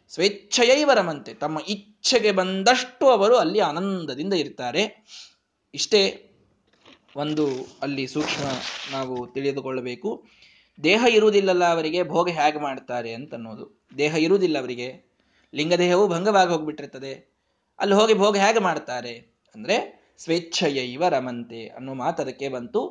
ಸ್ವೇಚ್ಛೆಯೈವರಮಂತೆ 0.10 1.34
ತಮ್ಮ 1.34 1.60
ಇಚ್ಛೆಗೆ 1.68 2.32
ಬಂದಷ್ಟು 2.32 3.10
ಅವರು 3.10 3.38
ಅಲ್ಲಿ 3.38 3.60
ಆನಂದದಿಂದ 3.60 4.34
ಇರ್ತಾರೆ. 4.34 5.06
ಇಷ್ಟೇ 5.74 6.30
ಒಂದು 7.16 7.48
ಅಲ್ಲಿ 7.82 8.08
ಸೂಕ್ಷ್ಮ 8.08 8.44
ನಾವು 8.92 9.28
ತಿಳಿದುಕೊಳ್ಳಬೇಕು. 9.28 10.26
ದೇಹ 10.84 11.06
ಇರುವುದಿಲ್ಲಲ್ಲ 11.10 11.66
ಅವರಿಗೆ, 11.66 12.04
ಭೋಗ 12.04 12.30
ಹೇಗೆ 12.30 12.60
ಮಾಡ್ತಾರೆ 12.60 13.14
ಅಂತ 13.14 13.34
ಅನ್ನೋದು 13.34 13.82
ದೇಹ 13.98 14.16
ಇರುವುದಿಲ್ಲ 14.16 14.60
ಅವರಿಗೆ. 14.60 15.14
ಲಿಂಗದೇಹವು 15.54 16.08
ಭಂಗವಾಗಿ 16.08 16.52
ಹೋಗ್ಬಿಟ್ಟಿರ್ತದೆ. 16.52 17.33
ಅಲ್ಲಿ 17.80 17.96
ಹೋಗಿ 17.96 18.14
ಭೋಗ 18.14 18.38
ಹೇಗೆ 18.38 18.60
ಮಾಡ್ತಾರೆ? 18.60 19.14
ಅಂದ್ರೆ 19.56 19.76
ಸ್ವೇಚ್ಛೆಯ 20.18 21.10
ರಮಂತೆ 21.10 21.62
ಅನ್ನೋ 21.68 21.94
ಮಾತದಕ್ಕೆ 21.94 22.50
ಬಂತು. 22.50 22.82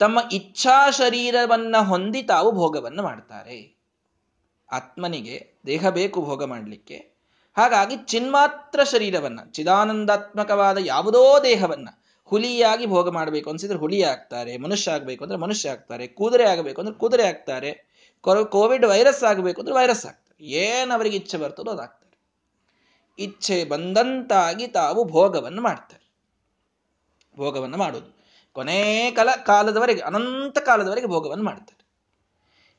ತಮ್ಮ 0.00 0.18
ಇಚ್ಛಾ 0.32 0.90
ಶರೀರವನ್ನ 0.90 1.76
ಹೊಂದಿ 1.78 2.22
ತಾವು 2.22 2.52
ಭೋಗವನ್ನು 2.52 3.02
ಮಾಡ್ತಾರೆ. 3.02 3.58
ಆತ್ಮನಿಗೆ 4.72 5.36
ದೇಹ 5.66 5.88
ಬೇಕು 5.88 6.18
ಭೋಗ 6.20 6.44
ಮಾಡಲಿಕ್ಕೆ. 6.44 6.98
ಹಾಗಾಗಿ 7.56 7.96
ಚಿನ್ಮಾತ್ರ 7.96 8.84
ಶರೀರವನ್ನ, 8.84 9.40
ಚಿದಾನಂದಾತ್ಮಕವಾದ 9.52 10.78
ಯಾವುದೋ 10.84 11.22
ದೇಹವನ್ನ 11.42 11.88
ಹುಲಿಯಾಗಿ 12.24 12.86
ಭೋಗ 12.86 13.08
ಮಾಡಬೇಕು 13.10 13.50
ಅನ್ಸಿದ್ರೆ 13.50 13.78
ಹುಲಿ 13.78 14.02
ಆಗ್ತಾರೆ, 14.02 14.56
ಮನುಷ್ಯ 14.56 14.90
ಆಗಬೇಕು 14.90 15.24
ಅಂದ್ರೆ 15.24 15.38
ಮನುಷ್ಯ 15.38 15.70
ಆಗ್ತಾರೆ 15.70 16.06
ಕುದುರೆ 16.06 16.44
ಆಗಬೇಕು 16.44 16.80
ಅಂದ್ರೆ 16.80 16.96
ಕುದುರೆ 16.98 17.24
ಆಗ್ತಾರೆ 17.26 17.70
ಕೋವಿಡ್ 18.50 18.86
ವೈರಸ್ 18.86 19.24
ಆಗಬೇಕು 19.24 19.60
ಅಂದ್ರೆ 19.60 19.76
ವೈರಸ್ 19.76 20.06
ಆಗ್ತಾರೆ. 20.06 20.46
ಏನ್ 20.46 20.90
ಅವರಿಗೆ 20.90 21.16
ಇಚ್ಛೆ 21.16 21.38
ಬರ್ತದೋ 21.38 21.70
ಅದಾಗ್ತಾರೆ 21.70 21.99
ಇಚ್ಛೆ 23.20 23.64
ಬಂದಂತಾಗಿ 23.64 24.66
ತಾವು 24.66 25.04
ಭೋಗವನ್ನು 25.04 25.62
ಮಾಡ್ತಾರೆ. 25.62 26.10
ಭೋಗವನ್ನು 27.36 27.76
ಮಾಡೋದು 27.76 28.20
ಕೊನೇ 28.52 29.10
ಕಾಲ 29.10 29.28
ಕಾಲದವರೆಗೆ, 29.46 30.00
ಅನಂತ 30.00 30.58
ಕಾಲದವರೆಗೆ 30.58 31.06
ಭೋಗವನ್ನು 31.06 31.44
ಮಾಡ್ತಾರೆ. 31.44 31.80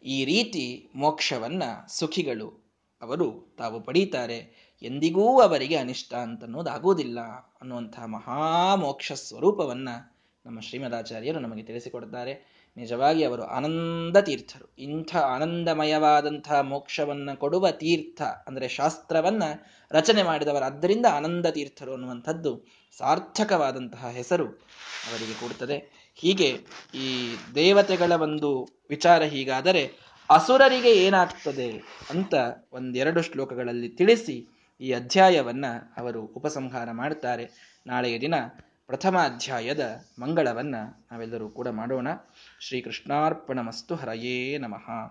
ಈ 0.07 0.25
ರೀತಿ 0.25 0.89
ಮೋಕ್ಷವನ್ನ 0.95 1.63
ಸುಖಿಗಳು 1.87 2.71
ಅವರು 3.01 3.55
ತಾವು 3.57 3.81
ಪಡೀತಾರೆ. 3.81 4.71
ಎಂದಿಗೂ 4.81 5.41
ಅವರಿಗೆ 5.41 5.75
ಅನಿಷ್ಟ 5.75 6.13
ಅಂತ 6.13 6.43
ಅನ್ನೋದಾಗುವುದಿಲ್ಲ 6.43 7.19
ಅನ್ನುವಂತಹ 7.61 8.05
ಮಹಾಮೋಕ್ಷ 8.05 9.11
ಸ್ವರೂಪವನ್ನ 9.11 9.89
ನಮ್ಮ 10.45 10.59
ಶ್ರೀಮದಾಚಾರ್ಯರು 10.59 11.39
ನಮಗೆ 11.39 11.63
ತಿಳಿಸಿಕೊಡ್ತಾರೆ. 11.63 12.60
ನಿಜವಾಗಿ 12.77 13.23
ಅವರು 13.23 13.43
ಆನಂದ 13.43 14.17
ತೀರ್ಥರು. 14.17 14.73
ಇಂಥ 14.79 15.15
ಆನಂದಮಯವಾದಂತಹ 15.15 16.59
ಮೋಕ್ಷವನ್ನ 16.61 17.33
ಕೊಡುವ 17.33 17.71
ತೀರ್ಥ 17.71 18.21
ಅಂದರೆ 18.21 18.67
ಶಾಸ್ತ್ರವನ್ನ 18.67 19.43
ರಚನೆ 19.91 20.23
ಮಾಡಿದವರಾದ್ದರಿಂದ 20.23 21.05
ಆನಂದ 21.11 21.45
ತೀರ್ಥರು 21.45 21.91
ಅನ್ನುವಂಥದ್ದು 21.91 22.65
ಸಾರ್ಥಕವಾದಂತಹ 22.97 24.09
ಹೆಸರು 24.09 24.45
ಅವರಿಗೆ 25.09 25.39
ಕೊಡುತ್ತದೆ. 25.39 26.09
ಹೀಗೆ 26.15 26.49
ಈ 26.95 27.35
ದೇವತೆಗಳ 27.55 28.11
ಒಂದು 28.11 28.67
ವಿಚಾರ 28.89 29.21
ಹೀಗಾದರೆ 29.23 30.11
ಅಸುರರಿಗೆ 30.29 30.91
ಏನಾಗ್ತದೆ 30.91 31.71
ಅಂತ 32.09 32.33
ಒಂದೆರಡು 32.71 33.21
ಶ್ಲೋಕಗಳಲ್ಲಿ 33.21 33.89
ತಿಳಿಸಿ 33.89 34.47
ಈ 34.81 34.91
ಅಧ್ಯಾಯವನ್ನ 34.91 35.65
ಅವರು 35.97 36.21
ಉಪಸಂಹಾರ 36.21 36.91
ಮಾಡುತ್ತಾರೆ. 36.91 37.49
ನಾಳೆಯ 37.87 38.19
ದಿನ 38.19 38.35
ಪ್ರಥಮ 38.87 39.17
ಅಧ್ಯಾಯದ 39.17 39.95
ಮಂಗಳವನ್ನ 40.19 40.75
ನಾವೆಲ್ಲರೂ 41.11 41.49
ಕೂಡ 41.49 41.67
ಮಾಡೋಣ. 41.67 42.07
ಶ್ರೀಕೃಷ್ಣಾರ್ಪಣ 42.61 43.59
ಮಸ್ತು 43.61 43.95
ಹರಯೇ 43.95 44.57
ನಮಃ. 44.57 45.09